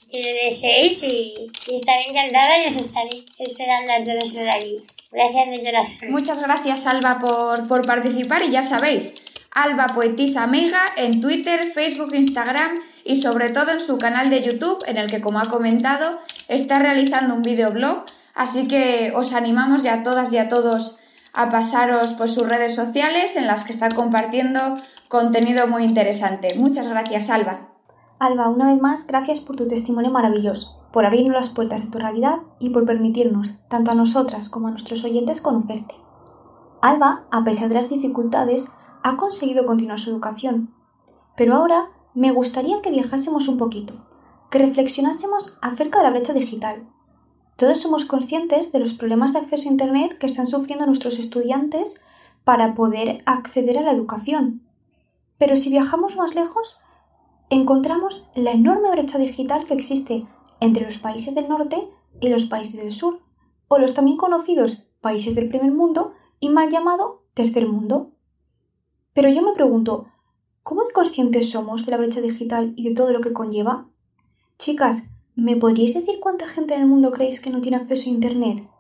que 0.08 0.22
lo 0.22 0.44
deseéis 0.44 1.02
y, 1.02 1.34
y, 1.66 1.74
estaré 1.74 2.10
encantada 2.10 2.62
y 2.62 2.68
os 2.68 2.76
estaré 2.76 3.24
esperando 3.40 3.92
a 3.92 4.04
todos 4.04 4.32
por 4.32 4.48
allí. 4.48 4.76
Gracias 5.10 5.50
de 5.50 5.64
corazón. 5.64 6.10
Muchas 6.12 6.40
gracias 6.42 6.86
Alba 6.86 7.18
por, 7.18 7.66
por 7.66 7.84
participar 7.84 8.44
y 8.44 8.52
ya 8.52 8.62
sabéis, 8.62 9.16
Alba 9.50 9.88
Poetisa 9.96 10.44
Amiga 10.44 10.94
en 10.96 11.20
Twitter, 11.20 11.72
Facebook, 11.72 12.14
Instagram 12.14 12.93
y 13.04 13.16
sobre 13.16 13.50
todo 13.50 13.70
en 13.70 13.80
su 13.80 13.98
canal 13.98 14.30
de 14.30 14.42
YouTube 14.42 14.82
en 14.86 14.96
el 14.96 15.10
que 15.10 15.20
como 15.20 15.38
ha 15.38 15.48
comentado 15.48 16.18
está 16.48 16.78
realizando 16.78 17.34
un 17.34 17.42
videoblog, 17.42 18.04
así 18.34 18.66
que 18.66 19.12
os 19.14 19.34
animamos 19.34 19.82
ya 19.82 19.94
a 19.94 20.02
todas 20.02 20.32
y 20.32 20.38
a 20.38 20.48
todos 20.48 21.00
a 21.32 21.50
pasaros 21.50 22.12
por 22.12 22.28
sus 22.28 22.48
redes 22.48 22.74
sociales 22.74 23.36
en 23.36 23.46
las 23.46 23.64
que 23.64 23.72
está 23.72 23.90
compartiendo 23.90 24.78
contenido 25.08 25.66
muy 25.66 25.84
interesante. 25.84 26.54
Muchas 26.56 26.88
gracias 26.88 27.28
Alba. 27.30 27.68
Alba, 28.18 28.48
una 28.48 28.72
vez 28.72 28.80
más, 28.80 29.06
gracias 29.06 29.40
por 29.40 29.56
tu 29.56 29.66
testimonio 29.66 30.10
maravilloso, 30.10 30.88
por 30.92 31.04
abrirnos 31.04 31.34
las 31.34 31.50
puertas 31.50 31.84
de 31.84 31.90
tu 31.90 31.98
realidad 31.98 32.36
y 32.60 32.70
por 32.70 32.86
permitirnos, 32.86 33.66
tanto 33.68 33.90
a 33.90 33.94
nosotras 33.94 34.48
como 34.48 34.68
a 34.68 34.70
nuestros 34.70 35.04
oyentes, 35.04 35.40
conocerte. 35.40 35.94
Alba, 36.80 37.24
a 37.30 37.44
pesar 37.44 37.68
de 37.68 37.74
las 37.74 37.90
dificultades, 37.90 38.72
ha 39.02 39.16
conseguido 39.16 39.66
continuar 39.66 39.98
su 39.98 40.10
educación. 40.10 40.74
Pero 41.36 41.56
ahora 41.56 41.90
me 42.14 42.30
gustaría 42.30 42.80
que 42.80 42.90
viajásemos 42.90 43.48
un 43.48 43.58
poquito, 43.58 43.94
que 44.50 44.58
reflexionásemos 44.58 45.58
acerca 45.60 45.98
de 45.98 46.04
la 46.04 46.10
brecha 46.10 46.32
digital. 46.32 46.86
Todos 47.56 47.78
somos 47.78 48.04
conscientes 48.04 48.70
de 48.72 48.78
los 48.78 48.94
problemas 48.94 49.32
de 49.32 49.40
acceso 49.40 49.68
a 49.68 49.72
Internet 49.72 50.16
que 50.18 50.26
están 50.26 50.46
sufriendo 50.46 50.86
nuestros 50.86 51.18
estudiantes 51.18 52.04
para 52.44 52.74
poder 52.74 53.22
acceder 53.26 53.78
a 53.78 53.82
la 53.82 53.92
educación. 53.92 54.62
Pero 55.38 55.56
si 55.56 55.70
viajamos 55.70 56.16
más 56.16 56.34
lejos, 56.34 56.80
encontramos 57.50 58.28
la 58.36 58.52
enorme 58.52 58.90
brecha 58.90 59.18
digital 59.18 59.64
que 59.64 59.74
existe 59.74 60.20
entre 60.60 60.84
los 60.84 60.98
países 60.98 61.34
del 61.34 61.48
norte 61.48 61.76
y 62.20 62.28
los 62.28 62.46
países 62.46 62.76
del 62.76 62.92
sur, 62.92 63.20
o 63.68 63.78
los 63.78 63.94
también 63.94 64.16
conocidos 64.16 64.84
países 65.00 65.34
del 65.34 65.48
primer 65.48 65.72
mundo 65.72 66.14
y 66.38 66.48
mal 66.48 66.70
llamado 66.70 67.24
tercer 67.34 67.66
mundo. 67.66 68.12
Pero 69.14 69.28
yo 69.28 69.42
me 69.42 69.52
pregunto, 69.52 70.06
¿cómo 70.64 70.82
de 70.82 70.92
conscientes 70.92 71.52
somos 71.52 71.86
de 71.86 71.92
la 71.92 71.98
brecha 71.98 72.20
digital 72.20 72.74
y 72.74 72.88
de 72.88 72.94
todo 72.96 73.12
lo 73.12 73.20
que 73.20 73.32
conlleva? 73.32 73.86
Chicas, 74.58 75.14
¿Me 75.36 75.56
podríais 75.56 75.94
decir 75.94 76.20
cuánta 76.20 76.46
gente 76.46 76.74
en 76.74 76.82
el 76.82 76.86
mundo 76.86 77.10
creéis 77.10 77.40
que 77.40 77.50
no 77.50 77.60
tiene 77.60 77.76
acceso 77.76 78.08
a 78.08 78.12
Internet? 78.12 78.70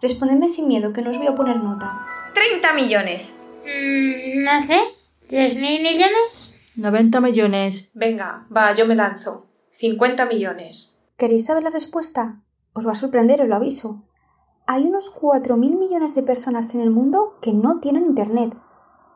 Respondedme 0.00 0.48
sin 0.48 0.66
miedo, 0.66 0.94
que 0.94 1.02
no 1.02 1.10
os 1.10 1.18
voy 1.18 1.26
a 1.26 1.34
poner 1.34 1.56
nota. 1.56 2.06
30 2.32 2.72
millones. 2.72 3.34
Mm, 3.62 4.42
no 4.42 4.66
sé. 4.66 4.80
¿Tres 5.28 5.60
mil 5.60 5.82
millones? 5.82 6.60
90 6.76 7.20
millones. 7.20 7.90
Venga, 7.92 8.46
va, 8.54 8.74
yo 8.74 8.86
me 8.86 8.94
lanzo. 8.94 9.48
50 9.72 10.24
millones. 10.24 10.98
¿Queréis 11.18 11.44
saber 11.44 11.64
la 11.64 11.70
respuesta? 11.70 12.40
Os 12.72 12.86
va 12.86 12.92
a 12.92 12.94
sorprender, 12.94 13.42
os 13.42 13.48
lo 13.48 13.56
aviso. 13.56 14.04
Hay 14.66 14.84
unos 14.84 15.14
4.000 15.14 15.78
millones 15.78 16.14
de 16.14 16.22
personas 16.22 16.74
en 16.74 16.80
el 16.80 16.90
mundo 16.90 17.38
que 17.42 17.52
no 17.52 17.80
tienen 17.80 18.06
Internet. 18.06 18.54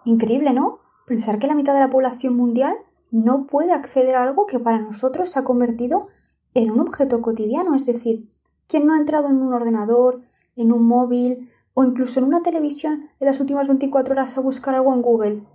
Increíble, 0.05 0.53
¿no? 0.53 0.81
Pensar 1.07 1.39
que 1.39 1.47
la 1.47 1.55
mitad 1.55 1.75
de 1.75 1.81
la 1.81 1.91
población 1.91 2.37
mundial 2.37 2.75
no 3.11 3.47
puede 3.47 3.73
acceder 3.73 4.15
a 4.15 4.23
algo 4.23 4.47
que 4.47 4.59
para 4.59 4.81
nosotros 4.81 5.29
se 5.29 5.39
ha 5.39 5.45
convertido 5.45 6.09
en 6.55 6.71
un 6.71 6.81
objeto 6.81 7.21
cotidiano, 7.21 7.75
es 7.75 7.87
decir, 7.87 8.29
¿quién 8.67 8.87
no 8.87 8.95
ha 8.95 8.99
entrado 8.99 9.29
en 9.29 9.41
un 9.41 9.53
ordenador, 9.53 10.23
en 10.57 10.73
un 10.73 10.87
móvil 10.87 11.51
o 11.75 11.85
incluso 11.85 12.21
en 12.21 12.27
una 12.27 12.43
televisión 12.43 13.09
en 13.21 13.27
las 13.27 13.41
últimas 13.41 13.67
24 13.67 14.13
horas 14.13 14.37
a 14.37 14.43
buscar 14.43 14.75
algo 14.75 14.95
en 14.95 15.03
Google? 15.03 15.47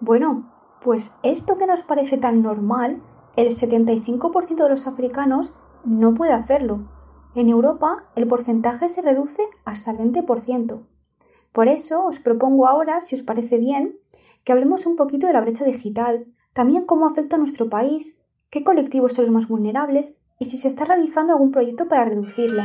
Bueno, 0.00 0.52
pues 0.80 1.18
esto 1.22 1.58
que 1.58 1.66
nos 1.66 1.82
parece 1.82 2.16
tan 2.16 2.42
normal, 2.42 3.02
el 3.36 3.48
75% 3.48 4.56
de 4.56 4.68
los 4.68 4.86
africanos 4.86 5.58
no 5.84 6.14
puede 6.14 6.32
hacerlo. 6.32 6.88
En 7.34 7.48
Europa 7.48 8.04
el 8.16 8.26
porcentaje 8.26 8.88
se 8.88 9.02
reduce 9.02 9.42
hasta 9.64 9.90
el 9.90 9.98
20%. 9.98 10.86
Por 11.52 11.68
eso 11.68 12.04
os 12.04 12.18
propongo 12.18 12.66
ahora, 12.66 13.00
si 13.00 13.14
os 13.14 13.22
parece 13.22 13.58
bien, 13.58 13.96
que 14.46 14.52
hablemos 14.52 14.86
un 14.86 14.94
poquito 14.94 15.26
de 15.26 15.32
la 15.32 15.40
brecha 15.40 15.64
digital, 15.64 16.24
también 16.52 16.84
cómo 16.84 17.08
afecta 17.08 17.34
a 17.34 17.38
nuestro 17.40 17.68
país, 17.68 18.22
qué 18.48 18.62
colectivos 18.62 19.12
son 19.12 19.24
los 19.24 19.34
más 19.34 19.48
vulnerables 19.48 20.20
y 20.38 20.44
si 20.44 20.56
se 20.56 20.68
está 20.68 20.84
realizando 20.84 21.32
algún 21.32 21.50
proyecto 21.50 21.88
para 21.88 22.04
reducirla. 22.04 22.64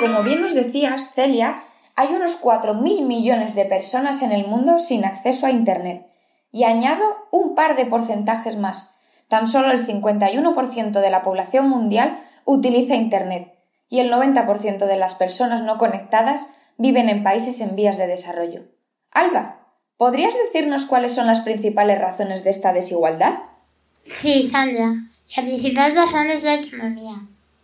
Como 0.00 0.24
bien 0.24 0.42
nos 0.42 0.52
decías, 0.52 1.12
Celia, 1.14 1.62
hay 1.94 2.12
unos 2.16 2.42
4.000 2.42 3.06
millones 3.06 3.54
de 3.54 3.64
personas 3.64 4.22
en 4.22 4.32
el 4.32 4.48
mundo 4.48 4.80
sin 4.80 5.04
acceso 5.04 5.46
a 5.46 5.52
Internet. 5.52 6.08
Y 6.50 6.64
añado 6.64 7.04
un 7.30 7.54
par 7.54 7.76
de 7.76 7.86
porcentajes 7.86 8.58
más. 8.58 8.96
Tan 9.28 9.46
solo 9.46 9.70
el 9.70 9.86
51% 9.86 11.00
de 11.00 11.10
la 11.10 11.22
población 11.22 11.68
mundial 11.68 12.18
utiliza 12.44 12.94
Internet 12.94 13.52
y 13.88 14.00
el 14.00 14.10
90% 14.10 14.86
de 14.86 14.96
las 14.96 15.14
personas 15.14 15.62
no 15.62 15.78
conectadas 15.78 16.48
viven 16.78 17.08
en 17.08 17.22
países 17.22 17.60
en 17.60 17.76
vías 17.76 17.98
de 17.98 18.06
desarrollo. 18.06 18.62
Alba, 19.10 19.66
¿podrías 19.98 20.34
decirnos 20.46 20.86
cuáles 20.86 21.12
son 21.12 21.26
las 21.26 21.40
principales 21.40 22.00
razones 22.00 22.44
de 22.44 22.50
esta 22.50 22.72
desigualdad? 22.72 23.34
Sí, 24.04 24.48
Sandra. 24.48 24.94
La 25.36 25.42
principal 25.42 25.94
razón 25.94 26.30
es 26.30 26.44
la 26.44 26.54
economía. 26.54 27.14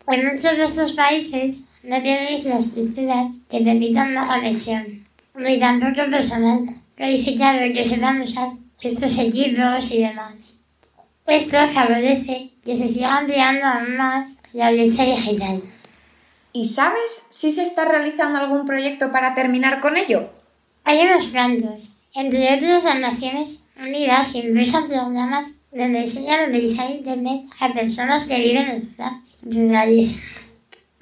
En 0.07 0.27
muchos 0.27 0.57
de 0.57 0.65
estos 0.65 0.93
países 0.93 1.71
no 1.83 2.01
tienen 2.01 2.35
infraestructuras 2.35 3.33
que 3.51 3.61
permitan 3.61 4.15
la 4.15 4.27
conexión, 4.27 5.07
ni 5.35 5.59
tampoco 5.59 6.11
personal 6.11 6.61
calificado 6.97 7.61
que 7.73 7.85
sepan 7.85 8.23
usar 8.23 8.49
estos 8.81 9.19
equipos 9.19 9.93
y 9.93 10.03
demás. 10.03 10.67
Esto 11.27 11.59
favorece 11.69 12.51
que 12.65 12.77
se 12.77 12.89
siga 12.89 13.19
ampliando 13.19 13.67
aún 13.67 13.97
más 13.97 14.38
la 14.53 14.71
brecha 14.71 15.05
digital. 15.05 15.61
¿Y 16.53 16.65
sabes 16.65 17.27
si 17.31 17.53
se 17.53 17.63
está 17.63 17.85
realizando 17.85 18.39
algún 18.39 18.67
proyecto 18.67 19.13
para 19.13 19.35
terminar 19.35 19.81
con 19.81 19.97
ello? 19.97 20.31
Hay 20.85 21.01
unos 21.01 21.27
cuantos. 21.27 21.97
Entre 22.15 22.55
otros, 22.55 22.85
las 22.85 23.01
Naciones 23.01 23.65
Unidas 23.81 24.35
impulsan 24.35 24.89
programas 24.89 25.59
donde 25.71 26.01
enseñan 26.01 26.41
a 26.41 26.49
utilizar 26.49 26.91
Internet 26.91 27.43
a 27.61 27.73
personas 27.73 28.27
que 28.27 28.41
viven 28.41 28.69
en 28.69 28.97
zonas 28.97 29.39
rurales. 29.43 30.27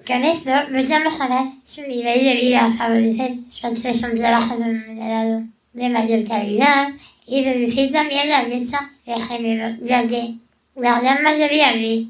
Con 0.06 0.24
esto 0.24 0.50
buscan 0.72 1.04
mejorar 1.04 1.46
su 1.64 1.82
nivel 1.82 2.24
de 2.24 2.34
vida, 2.34 2.72
favorecer 2.76 3.34
su 3.48 3.66
acceso 3.66 4.06
a 4.06 4.10
un 4.10 4.18
trabajo 4.18 4.56
remunerado 4.56 5.44
de 5.72 5.88
mayor 5.88 6.24
calidad 6.24 6.90
y 7.26 7.44
reducir 7.44 7.92
también 7.92 8.28
la 8.28 8.44
brecha 8.44 8.90
de 9.04 9.20
género, 9.20 9.76
ya 9.82 10.06
que 10.06 10.34
la 10.76 11.00
gran 11.00 11.22
mayoría 11.22 11.72
de 11.72 12.06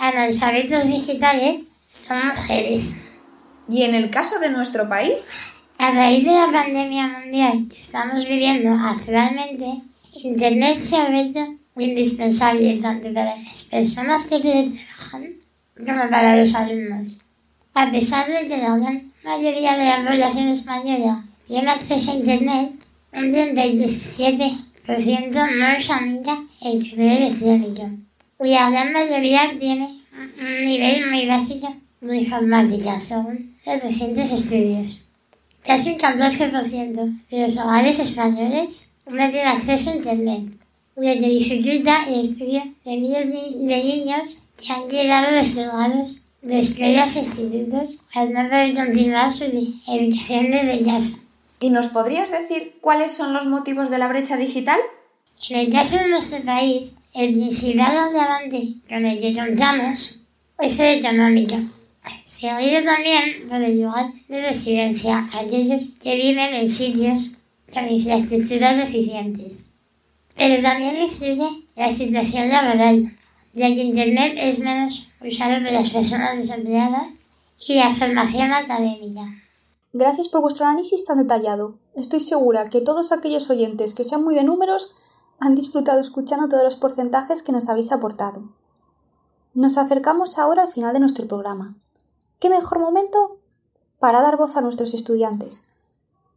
analfabetos 0.00 0.86
digitales 0.86 1.72
son 1.86 2.26
mujeres. 2.28 2.96
¿Y 3.68 3.82
en 3.84 3.94
el 3.94 4.10
caso 4.10 4.40
de 4.40 4.50
nuestro 4.50 4.88
país? 4.88 5.28
A 5.78 5.92
raíz 5.92 6.24
de 6.24 6.32
la 6.32 6.50
pandemia 6.50 7.20
mundial 7.20 7.68
que 7.68 7.80
estamos 7.80 8.26
viviendo 8.26 8.72
actualmente, 8.72 9.66
Internet 10.24 10.78
se 10.78 10.96
ha 10.96 11.08
vuelto 11.08 11.54
indispensable 11.76 12.80
tanto 12.82 13.14
para 13.14 13.36
las 13.36 13.62
personas 13.64 14.28
que 14.28 14.40
trabajan 14.40 15.36
como 15.76 16.10
para 16.10 16.34
los 16.36 16.54
alumnos. 16.54 17.12
A 17.74 17.90
pesar 17.90 18.26
de 18.26 18.48
que 18.48 18.56
la 18.56 18.76
gran 18.76 19.12
mayoría 19.22 19.76
de 19.76 19.84
la 19.84 19.98
población 19.98 20.48
española 20.48 21.22
tiene 21.46 21.70
acceso 21.70 22.10
a 22.10 22.16
Internet, 22.16 22.72
un 23.12 23.32
37% 23.32 25.58
no 25.58 25.78
usa 25.78 26.00
nunca 26.00 26.42
el 26.62 26.90
correo 26.90 27.16
electrónico. 27.16 28.09
La 28.42 28.70
gran 28.70 28.94
mayoría 28.94 29.52
tiene 29.58 29.86
un 30.16 30.64
nivel 30.64 31.10
muy 31.10 31.26
básico 31.26 31.76
de 32.00 32.16
informática, 32.16 32.98
según 32.98 33.54
recientes 33.66 34.32
estudios. 34.32 35.02
Casi 35.62 35.90
un 35.90 35.98
14% 35.98 37.20
de 37.28 37.42
los 37.42 37.58
hogares 37.58 37.98
españoles 37.98 38.94
no 39.04 39.16
tienen 39.28 39.46
acceso 39.46 39.90
a 39.90 39.96
Internet, 39.96 40.54
lo 40.96 41.02
que 41.02 41.20
dificulta 41.20 42.06
el 42.08 42.20
estudio 42.20 42.62
de 42.86 42.96
miles 42.96 43.28
de 43.28 43.84
niños 43.84 44.42
que 44.56 44.72
han 44.72 44.88
quedado 44.88 45.34
descolgados 45.34 46.22
de 46.40 46.60
escuelas 46.60 47.16
e 47.16 47.18
institutos 47.18 48.04
al 48.14 48.32
no 48.32 48.48
poder 48.48 48.74
continuar 48.74 49.30
su 49.30 49.44
educación 49.44 50.50
desde 50.50 50.82
casa. 50.82 51.18
¿Y 51.60 51.68
nos 51.68 51.88
podrías 51.88 52.30
decir 52.30 52.78
cuáles 52.80 53.12
son 53.12 53.34
los 53.34 53.44
motivos 53.44 53.90
de 53.90 53.98
la 53.98 54.08
brecha 54.08 54.38
digital? 54.38 54.80
En 55.48 55.72
caso 55.72 55.96
de 55.96 56.08
nuestro 56.08 56.42
país, 56.44 56.98
el 57.14 57.32
principal 57.32 57.96
agravante 57.96 58.74
con 58.88 59.06
el 59.06 59.18
que 59.18 59.34
contamos 59.34 60.18
es 60.58 60.78
el 60.80 60.98
económico, 60.98 61.56
seguido 62.24 62.84
también 62.84 63.48
por 63.48 63.62
el 63.62 63.80
lugar 63.80 64.12
de 64.28 64.42
residencia, 64.42 65.28
aquellos 65.32 65.92
que 66.02 66.14
viven 66.16 66.54
en 66.54 66.68
sitios 66.68 67.38
con 67.72 67.90
infraestructuras 67.90 68.76
deficientes. 68.76 69.72
Pero 70.36 70.62
también 70.62 71.02
influye 71.02 71.48
la 71.74 71.90
situación 71.90 72.50
laboral, 72.50 73.02
ya 73.54 73.66
que 73.68 73.82
Internet 73.82 74.34
es 74.36 74.60
menos 74.60 75.08
usado 75.20 75.62
por 75.62 75.72
las 75.72 75.90
personas 75.90 76.36
desempleadas 76.36 77.34
y 77.66 77.74
la 77.74 77.94
formación 77.94 78.52
académica. 78.52 79.22
Gracias 79.92 80.28
por 80.28 80.42
vuestro 80.42 80.66
análisis 80.66 81.04
tan 81.04 81.18
detallado. 81.18 81.78
Estoy 81.96 82.20
segura 82.20 82.68
que 82.68 82.82
todos 82.82 83.10
aquellos 83.10 83.50
oyentes 83.50 83.94
que 83.94 84.04
sean 84.04 84.22
muy 84.22 84.34
de 84.34 84.44
números 84.44 84.94
han 85.40 85.54
disfrutado 85.54 86.00
escuchando 86.00 86.48
todos 86.48 86.62
los 86.62 86.76
porcentajes 86.76 87.42
que 87.42 87.52
nos 87.52 87.68
habéis 87.68 87.92
aportado. 87.92 88.42
Nos 89.54 89.78
acercamos 89.78 90.38
ahora 90.38 90.62
al 90.62 90.68
final 90.68 90.92
de 90.92 91.00
nuestro 91.00 91.26
programa. 91.26 91.76
¿Qué 92.38 92.50
mejor 92.50 92.78
momento 92.78 93.38
para 93.98 94.20
dar 94.20 94.36
voz 94.36 94.56
a 94.56 94.60
nuestros 94.60 94.94
estudiantes? 94.94 95.66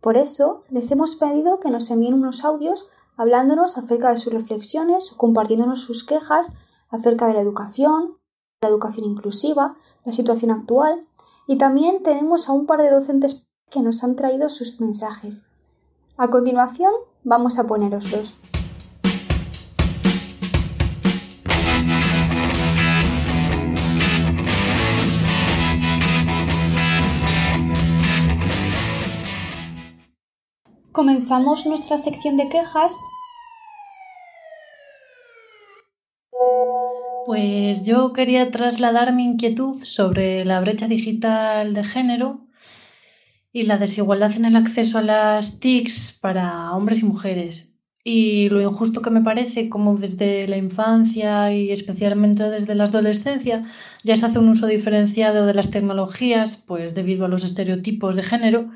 Por 0.01 0.17
eso 0.17 0.63
les 0.69 0.91
hemos 0.91 1.15
pedido 1.15 1.59
que 1.59 1.69
nos 1.69 1.91
envíen 1.91 2.13
unos 2.13 2.43
audios 2.43 2.91
hablándonos 3.15 3.77
acerca 3.77 4.09
de 4.09 4.17
sus 4.17 4.33
reflexiones 4.33 5.11
o 5.11 5.17
compartiéndonos 5.17 5.81
sus 5.81 6.03
quejas 6.03 6.57
acerca 6.89 7.27
de 7.27 7.33
la 7.33 7.41
educación, 7.41 8.17
la 8.61 8.69
educación 8.69 9.05
inclusiva, 9.05 9.75
la 10.05 10.13
situación 10.13 10.51
actual 10.51 11.05
y 11.45 11.57
también 11.57 12.03
tenemos 12.03 12.49
a 12.49 12.53
un 12.53 12.65
par 12.65 12.81
de 12.81 12.89
docentes 12.89 13.45
que 13.69 13.81
nos 13.81 14.03
han 14.03 14.15
traído 14.15 14.49
sus 14.49 14.79
mensajes. 14.79 15.49
A 16.15 16.29
continuación 16.29 16.93
vamos 17.23 17.59
a 17.59 17.67
poneroslos. 17.67 18.35
Comenzamos 30.93 31.65
nuestra 31.65 31.97
sección 31.97 32.37
de 32.37 32.49
quejas 32.49 32.99
Pues 37.25 37.83
yo 37.83 38.13
quería 38.13 38.51
trasladar 38.51 39.11
mi 39.11 39.23
inquietud 39.23 39.83
sobre 39.83 40.45
la 40.45 40.59
brecha 40.59 40.87
digital 40.87 41.73
de 41.73 41.83
género 41.83 42.45
y 43.51 43.63
la 43.63 43.79
desigualdad 43.79 44.35
en 44.35 44.45
el 44.45 44.55
acceso 44.55 44.99
a 44.99 45.01
las 45.01 45.59
TICs 45.59 46.19
para 46.21 46.71
hombres 46.73 47.01
y 47.01 47.05
mujeres. 47.05 47.72
Y 48.03 48.49
lo 48.49 48.61
injusto 48.61 49.01
que 49.01 49.09
me 49.09 49.21
parece 49.21 49.69
como 49.69 49.95
desde 49.95 50.45
la 50.47 50.57
infancia 50.57 51.53
y 51.53 51.71
especialmente 51.71 52.49
desde 52.49 52.75
la 52.75 52.83
adolescencia 52.83 53.63
ya 54.03 54.17
se 54.17 54.25
hace 54.25 54.39
un 54.39 54.49
uso 54.49 54.67
diferenciado 54.67 55.45
de 55.45 55.53
las 55.53 55.71
tecnologías 55.71 56.61
pues 56.67 56.95
debido 56.95 57.25
a 57.25 57.29
los 57.29 57.45
estereotipos 57.45 58.17
de 58.17 58.23
género. 58.23 58.69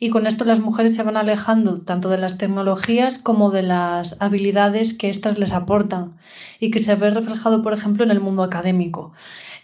Y 0.00 0.10
con 0.10 0.28
esto 0.28 0.44
las 0.44 0.60
mujeres 0.60 0.94
se 0.94 1.02
van 1.02 1.16
alejando 1.16 1.80
tanto 1.80 2.08
de 2.08 2.18
las 2.18 2.38
tecnologías 2.38 3.18
como 3.18 3.50
de 3.50 3.62
las 3.62 4.22
habilidades 4.22 4.96
que 4.96 5.08
éstas 5.08 5.38
les 5.38 5.50
aportan 5.50 6.16
y 6.60 6.70
que 6.70 6.78
se 6.78 6.94
ve 6.94 7.10
reflejado 7.10 7.64
por 7.64 7.72
ejemplo 7.72 8.04
en 8.04 8.12
el 8.12 8.20
mundo 8.20 8.44
académico 8.44 9.12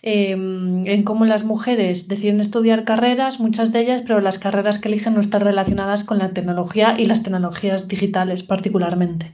em, 0.06 0.86
en 0.86 1.02
cómo 1.02 1.24
las 1.24 1.44
mujeres 1.44 2.08
deciden 2.08 2.40
estudiar 2.40 2.84
carreras, 2.84 3.40
muchas 3.40 3.72
de 3.72 3.80
ellas, 3.80 4.02
pero 4.06 4.20
las 4.20 4.38
carreras 4.38 4.78
que 4.78 4.88
eligen 4.88 5.14
no 5.14 5.20
están 5.20 5.40
relacionadas 5.40 6.04
con 6.04 6.18
la 6.18 6.28
tecnología 6.28 6.96
y 6.98 7.06
las 7.06 7.22
tecnologías 7.22 7.88
digitales 7.88 8.42
particularmente. 8.42 9.32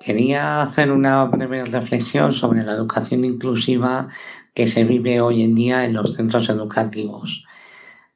Quería 0.00 0.62
hacer 0.62 0.92
una 0.92 1.24
breve 1.24 1.64
reflexión 1.64 2.32
sobre 2.32 2.62
la 2.62 2.74
educación 2.74 3.24
inclusiva 3.24 4.08
que 4.54 4.68
se 4.68 4.84
vive 4.84 5.20
hoy 5.20 5.42
en 5.42 5.56
día 5.56 5.84
en 5.84 5.94
los 5.94 6.14
centros 6.14 6.48
educativos. 6.48 7.44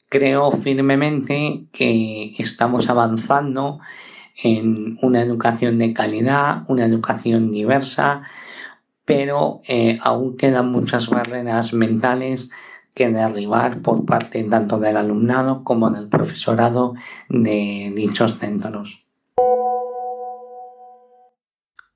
Creo 0.08 0.52
firmemente 0.52 1.64
que 1.72 2.32
estamos 2.38 2.88
avanzando 2.88 3.80
en 4.42 4.98
una 5.02 5.20
educación 5.20 5.78
de 5.78 5.92
calidad, 5.92 6.62
una 6.68 6.84
educación 6.84 7.50
diversa, 7.50 8.22
pero 9.10 9.60
eh, 9.66 9.98
aún 10.02 10.36
quedan 10.36 10.70
muchas 10.70 11.10
barreras 11.10 11.72
mentales 11.72 12.48
que 12.94 13.10
derribar 13.10 13.82
por 13.82 14.06
parte 14.06 14.44
tanto 14.44 14.78
del 14.78 14.96
alumnado 14.96 15.64
como 15.64 15.90
del 15.90 16.08
profesorado 16.08 16.94
de 17.28 17.92
dichos 17.96 18.38
centros. 18.38 19.04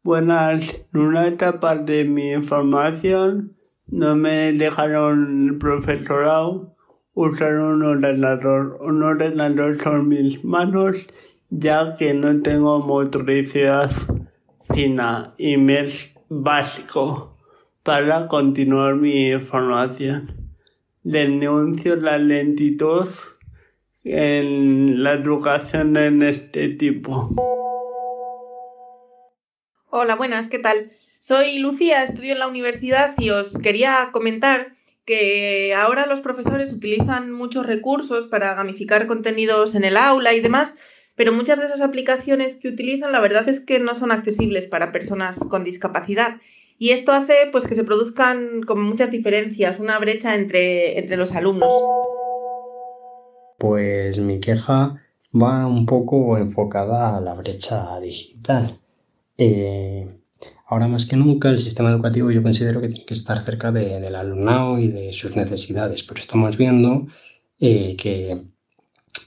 Buenas, 0.03 0.85
en 0.93 1.01
una 1.01 1.29
etapa 1.29 1.77
de 1.77 2.05
mi 2.05 2.43
formación 2.43 3.57
no 3.87 4.17
me 4.17 4.53
dejaron 4.53 5.51
el 5.51 5.59
profesorado 5.59 6.75
usar 7.13 7.55
un 7.61 7.85
ordenador. 7.85 8.77
Un 8.81 9.05
ordenador 9.05 9.81
son 9.81 10.09
mis 10.09 10.45
manos 10.45 10.97
ya 11.49 11.95
que 11.97 12.13
no 12.13 12.43
tengo 12.43 12.81
motricidad 12.81 13.93
fina 14.69 15.35
y 15.39 15.57
me 15.59 15.83
es 15.83 16.14
básico 16.43 17.37
para 17.83 18.27
continuar 18.29 18.97
mi 18.97 19.33
formación. 19.35 20.51
Denuncio 21.03 21.97
la 21.97 22.19
lentitud 22.19 23.07
en 24.05 25.03
la 25.03 25.13
educación 25.13 25.97
en 25.97 26.23
este 26.23 26.69
tipo. 26.71 27.31
Hola, 29.91 30.17
buenas, 30.17 30.49
¿qué 30.49 30.59
tal? 30.59 30.93
Soy 31.21 31.59
Lucía, 31.59 32.03
estudio 32.03 32.33
en 32.33 32.39
la 32.41 32.49
universidad 32.49 33.15
y 33.19 33.31
os 33.31 33.57
quería 33.59 34.09
comentar 34.13 34.73
que 35.05 35.75
ahora 35.75 36.07
los 36.07 36.21
profesores 36.21 36.73
utilizan 36.73 37.31
muchos 37.31 37.67
recursos 37.67 38.27
para 38.27 38.55
gamificar 38.55 39.07
contenidos 39.07 39.75
en 39.75 39.85
el 39.85 39.97
aula 39.97 40.33
y 40.33 40.41
demás, 40.41 40.79
pero 41.17 41.33
muchas 41.33 41.59
de 41.59 41.67
esas 41.67 41.81
aplicaciones 41.81 42.57
que 42.57 42.69
utilizan 42.69 43.13
la 43.13 43.21
verdad 43.21 43.49
es 43.49 43.61
que 43.61 43.79
no 43.79 43.95
son 43.95 44.11
accesibles 44.11 44.67
para 44.67 44.93
personas 44.93 45.39
con 45.39 45.65
discapacidad. 45.65 46.37
Y 46.77 46.91
esto 46.91 47.13
hace 47.13 47.35
pues 47.53 47.67
que 47.67 47.77
se 47.77 47.85
produzcan 47.85 48.63
como 48.63 48.83
muchas 48.83 49.11
diferencias, 49.11 49.79
una 49.79 49.99
brecha 49.99 50.35
entre, 50.35 50.99
entre 50.99 51.17
los 51.17 51.33
alumnos. 51.33 51.73
Pues 53.59 54.19
mi 54.19 54.41
queja 54.41 54.97
va 55.35 55.67
un 55.67 55.87
poco 55.87 56.37
enfocada 56.37 57.17
a 57.17 57.21
la 57.21 57.35
brecha 57.35 58.01
digital. 58.01 58.79
Eh, 59.39 60.09
ahora 60.67 60.89
más 60.89 61.07
que 61.07 61.17
nunca 61.17 61.49
el 61.49 61.59
sistema 61.61 61.91
educativo 61.91 62.31
yo 62.31 62.43
considero 62.43 62.81
que 62.81 62.89
tiene 62.89 63.07
que 63.07 63.15
estar 63.15 63.45
cerca 63.45 63.71
del 63.71 64.15
alumnado 64.15 64.79
y 64.79 64.89
de 64.89 65.13
sus 65.13 65.37
necesidades, 65.37 66.03
pero 66.03 66.21
estamos 66.21 66.57
viendo 66.57 67.07
eh, 67.61 67.97
que 67.97 68.54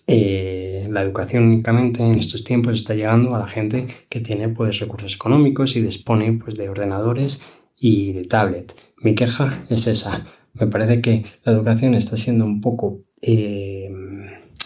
eh, 0.08 0.88
la 0.90 1.02
educación 1.02 1.44
únicamente 1.44 2.04
en 2.04 2.18
estos 2.18 2.44
tiempos 2.44 2.76
está 2.76 2.96
llegando 2.96 3.36
a 3.36 3.40
la 3.40 3.48
gente 3.48 3.88
que 4.10 4.22
tiene 4.22 4.50
pues 4.50 4.80
recursos 4.80 5.16
económicos 5.16 5.76
y 5.76 5.82
dispone 5.82 6.34
pues 6.34 6.56
de 6.56 6.70
ordenadores 6.70 7.44
y 7.78 8.14
de 8.14 8.26
tablet. 8.26 8.74
Mi 9.02 9.16
queja 9.16 9.50
es 9.70 9.88
esa. 9.88 10.26
Me 10.54 10.68
parece 10.68 11.02
que 11.02 11.26
la 11.44 11.52
educación 11.52 11.94
está 11.94 12.18
siendo 12.18 12.46
un 12.46 12.62
poco 12.62 13.02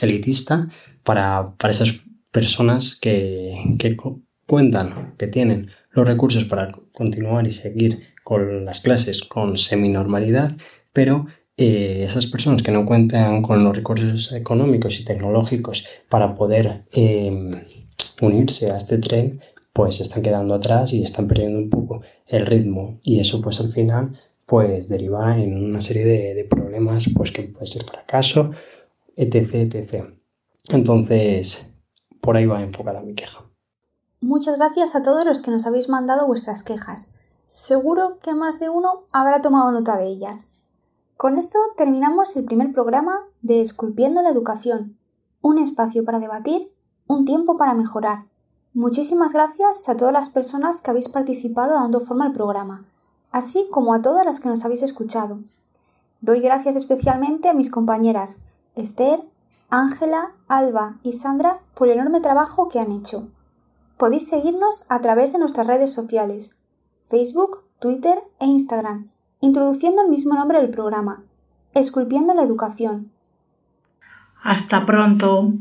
elitista 0.01 0.67
para, 1.03 1.45
para 1.57 1.71
esas 1.71 2.01
personas 2.31 2.95
que, 2.95 3.75
que 3.77 3.97
cuentan 4.45 5.15
que 5.17 5.27
tienen 5.27 5.69
los 5.91 6.07
recursos 6.07 6.45
para 6.45 6.71
continuar 6.93 7.47
y 7.47 7.51
seguir 7.51 8.01
con 8.23 8.65
las 8.65 8.79
clases 8.81 9.23
con 9.23 9.57
semi-normalidad, 9.57 10.55
pero 10.93 11.27
eh, 11.63 12.03
esas 12.05 12.25
personas 12.25 12.63
que 12.63 12.71
no 12.71 12.87
cuentan 12.87 13.43
con 13.43 13.63
los 13.63 13.75
recursos 13.75 14.33
económicos 14.33 14.99
y 14.99 15.05
tecnológicos 15.05 15.85
para 16.09 16.33
poder 16.33 16.85
em, 16.91 17.51
unirse 18.19 18.71
a 18.71 18.77
este 18.77 18.97
tren, 18.97 19.41
pues 19.71 20.01
están 20.01 20.23
quedando 20.23 20.55
atrás 20.55 20.91
y 20.91 21.03
están 21.03 21.27
perdiendo 21.27 21.59
un 21.59 21.69
poco 21.69 22.01
el 22.25 22.47
ritmo 22.47 22.99
y 23.03 23.19
eso 23.19 23.43
pues 23.43 23.59
al 23.59 23.71
final 23.71 24.19
pues 24.47 24.89
deriva 24.89 25.37
en 25.37 25.55
una 25.55 25.81
serie 25.81 26.03
de, 26.03 26.33
de 26.33 26.45
problemas 26.45 27.11
pues 27.15 27.31
que 27.31 27.43
puede 27.43 27.67
ser 27.67 27.83
fracaso, 27.83 28.49
etc, 29.15 29.53
etc. 29.53 30.05
Entonces, 30.69 31.67
por 32.21 32.37
ahí 32.37 32.47
va 32.47 32.63
enfocada 32.63 33.03
mi 33.03 33.13
queja. 33.13 33.45
Muchas 34.19 34.57
gracias 34.57 34.95
a 34.95 35.03
todos 35.03 35.25
los 35.25 35.43
que 35.43 35.51
nos 35.51 35.67
habéis 35.67 35.89
mandado 35.89 36.25
vuestras 36.25 36.63
quejas. 36.63 37.13
Seguro 37.45 38.17
que 38.23 38.33
más 38.33 38.59
de 38.59 38.69
uno 38.69 39.03
habrá 39.11 39.43
tomado 39.43 39.71
nota 39.71 39.97
de 39.97 40.07
ellas. 40.07 40.50
Con 41.21 41.37
esto 41.37 41.59
terminamos 41.77 42.35
el 42.35 42.45
primer 42.45 42.73
programa 42.73 43.27
de 43.43 43.61
Esculpiendo 43.61 44.23
la 44.23 44.31
Educación, 44.31 44.97
un 45.39 45.59
espacio 45.59 46.03
para 46.03 46.19
debatir, 46.19 46.73
un 47.05 47.25
tiempo 47.25 47.59
para 47.59 47.75
mejorar. 47.75 48.25
Muchísimas 48.73 49.31
gracias 49.31 49.87
a 49.87 49.95
todas 49.95 50.13
las 50.15 50.29
personas 50.29 50.81
que 50.81 50.89
habéis 50.89 51.09
participado 51.09 51.75
dando 51.75 51.99
forma 51.99 52.25
al 52.25 52.33
programa, 52.33 52.87
así 53.29 53.67
como 53.69 53.93
a 53.93 54.01
todas 54.01 54.25
las 54.25 54.39
que 54.39 54.49
nos 54.49 54.65
habéis 54.65 54.81
escuchado. 54.81 55.41
Doy 56.21 56.39
gracias 56.39 56.75
especialmente 56.75 57.49
a 57.49 57.53
mis 57.53 57.69
compañeras 57.69 58.45
Esther, 58.75 59.23
Ángela, 59.69 60.33
Alba 60.47 60.97
y 61.03 61.11
Sandra 61.11 61.59
por 61.75 61.87
el 61.87 61.99
enorme 61.99 62.21
trabajo 62.21 62.67
que 62.67 62.79
han 62.79 62.91
hecho. 62.91 63.27
Podéis 63.99 64.27
seguirnos 64.27 64.87
a 64.89 65.01
través 65.01 65.33
de 65.33 65.37
nuestras 65.37 65.67
redes 65.67 65.93
sociales, 65.93 66.57
Facebook, 67.03 67.63
Twitter 67.77 68.17
e 68.39 68.47
Instagram, 68.47 69.10
introduciendo 69.41 70.03
el 70.03 70.09
mismo 70.09 70.35
nombre 70.35 70.61
del 70.61 70.69
programa, 70.69 71.23
Esculpiendo 71.73 72.33
la 72.33 72.43
Educación. 72.43 73.11
Hasta 74.43 74.85
pronto. 74.85 75.53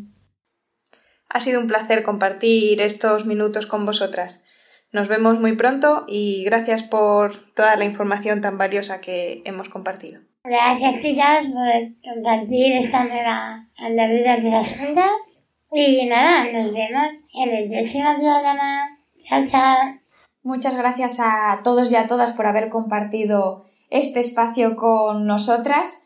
Ha 1.28 1.40
sido 1.40 1.60
un 1.60 1.66
placer 1.66 2.02
compartir 2.02 2.80
estos 2.80 3.26
minutos 3.26 3.66
con 3.66 3.86
vosotras. 3.86 4.44
Nos 4.92 5.08
vemos 5.08 5.38
muy 5.38 5.56
pronto 5.56 6.04
y 6.08 6.44
gracias 6.44 6.82
por 6.82 7.36
toda 7.54 7.76
la 7.76 7.84
información 7.84 8.40
tan 8.40 8.58
valiosa 8.58 9.00
que 9.00 9.42
hemos 9.44 9.68
compartido. 9.68 10.20
Gracias 10.42 11.02
chicas 11.02 11.48
por 11.48 12.14
compartir 12.14 12.72
esta 12.72 13.04
nueva 13.04 13.68
andadura 13.76 14.38
de 14.38 14.50
las 14.50 14.80
ondas. 14.80 15.50
Y 15.72 16.06
nada, 16.06 16.50
nos 16.52 16.72
vemos 16.72 17.28
en 17.34 17.54
el 17.54 17.70
próximo 17.70 18.14
programa. 18.14 18.98
Chao, 19.18 19.44
chao. 19.46 20.00
Muchas 20.42 20.76
gracias 20.76 21.20
a 21.20 21.60
todos 21.62 21.92
y 21.92 21.96
a 21.96 22.06
todas 22.06 22.32
por 22.32 22.46
haber 22.46 22.70
compartido 22.70 23.69
este 23.90 24.20
espacio 24.20 24.76
con 24.76 25.26
nosotras 25.26 26.04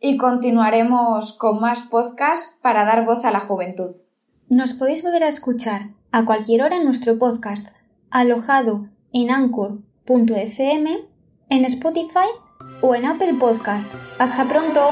y 0.00 0.16
continuaremos 0.16 1.32
con 1.36 1.60
más 1.60 1.82
podcasts 1.82 2.58
para 2.62 2.84
dar 2.84 3.04
voz 3.04 3.24
a 3.24 3.30
la 3.30 3.40
juventud. 3.40 3.96
Nos 4.48 4.74
podéis 4.74 5.02
volver 5.02 5.24
a 5.24 5.28
escuchar 5.28 5.90
a 6.12 6.24
cualquier 6.24 6.62
hora 6.62 6.76
en 6.76 6.84
nuestro 6.84 7.18
podcast, 7.18 7.76
alojado 8.10 8.88
en 9.12 9.30
anchor.fm, 9.30 10.98
en 11.48 11.64
Spotify 11.64 12.28
o 12.82 12.94
en 12.94 13.06
Apple 13.06 13.34
Podcast. 13.34 13.94
¡Hasta 14.18 14.46
pronto! 14.46 14.90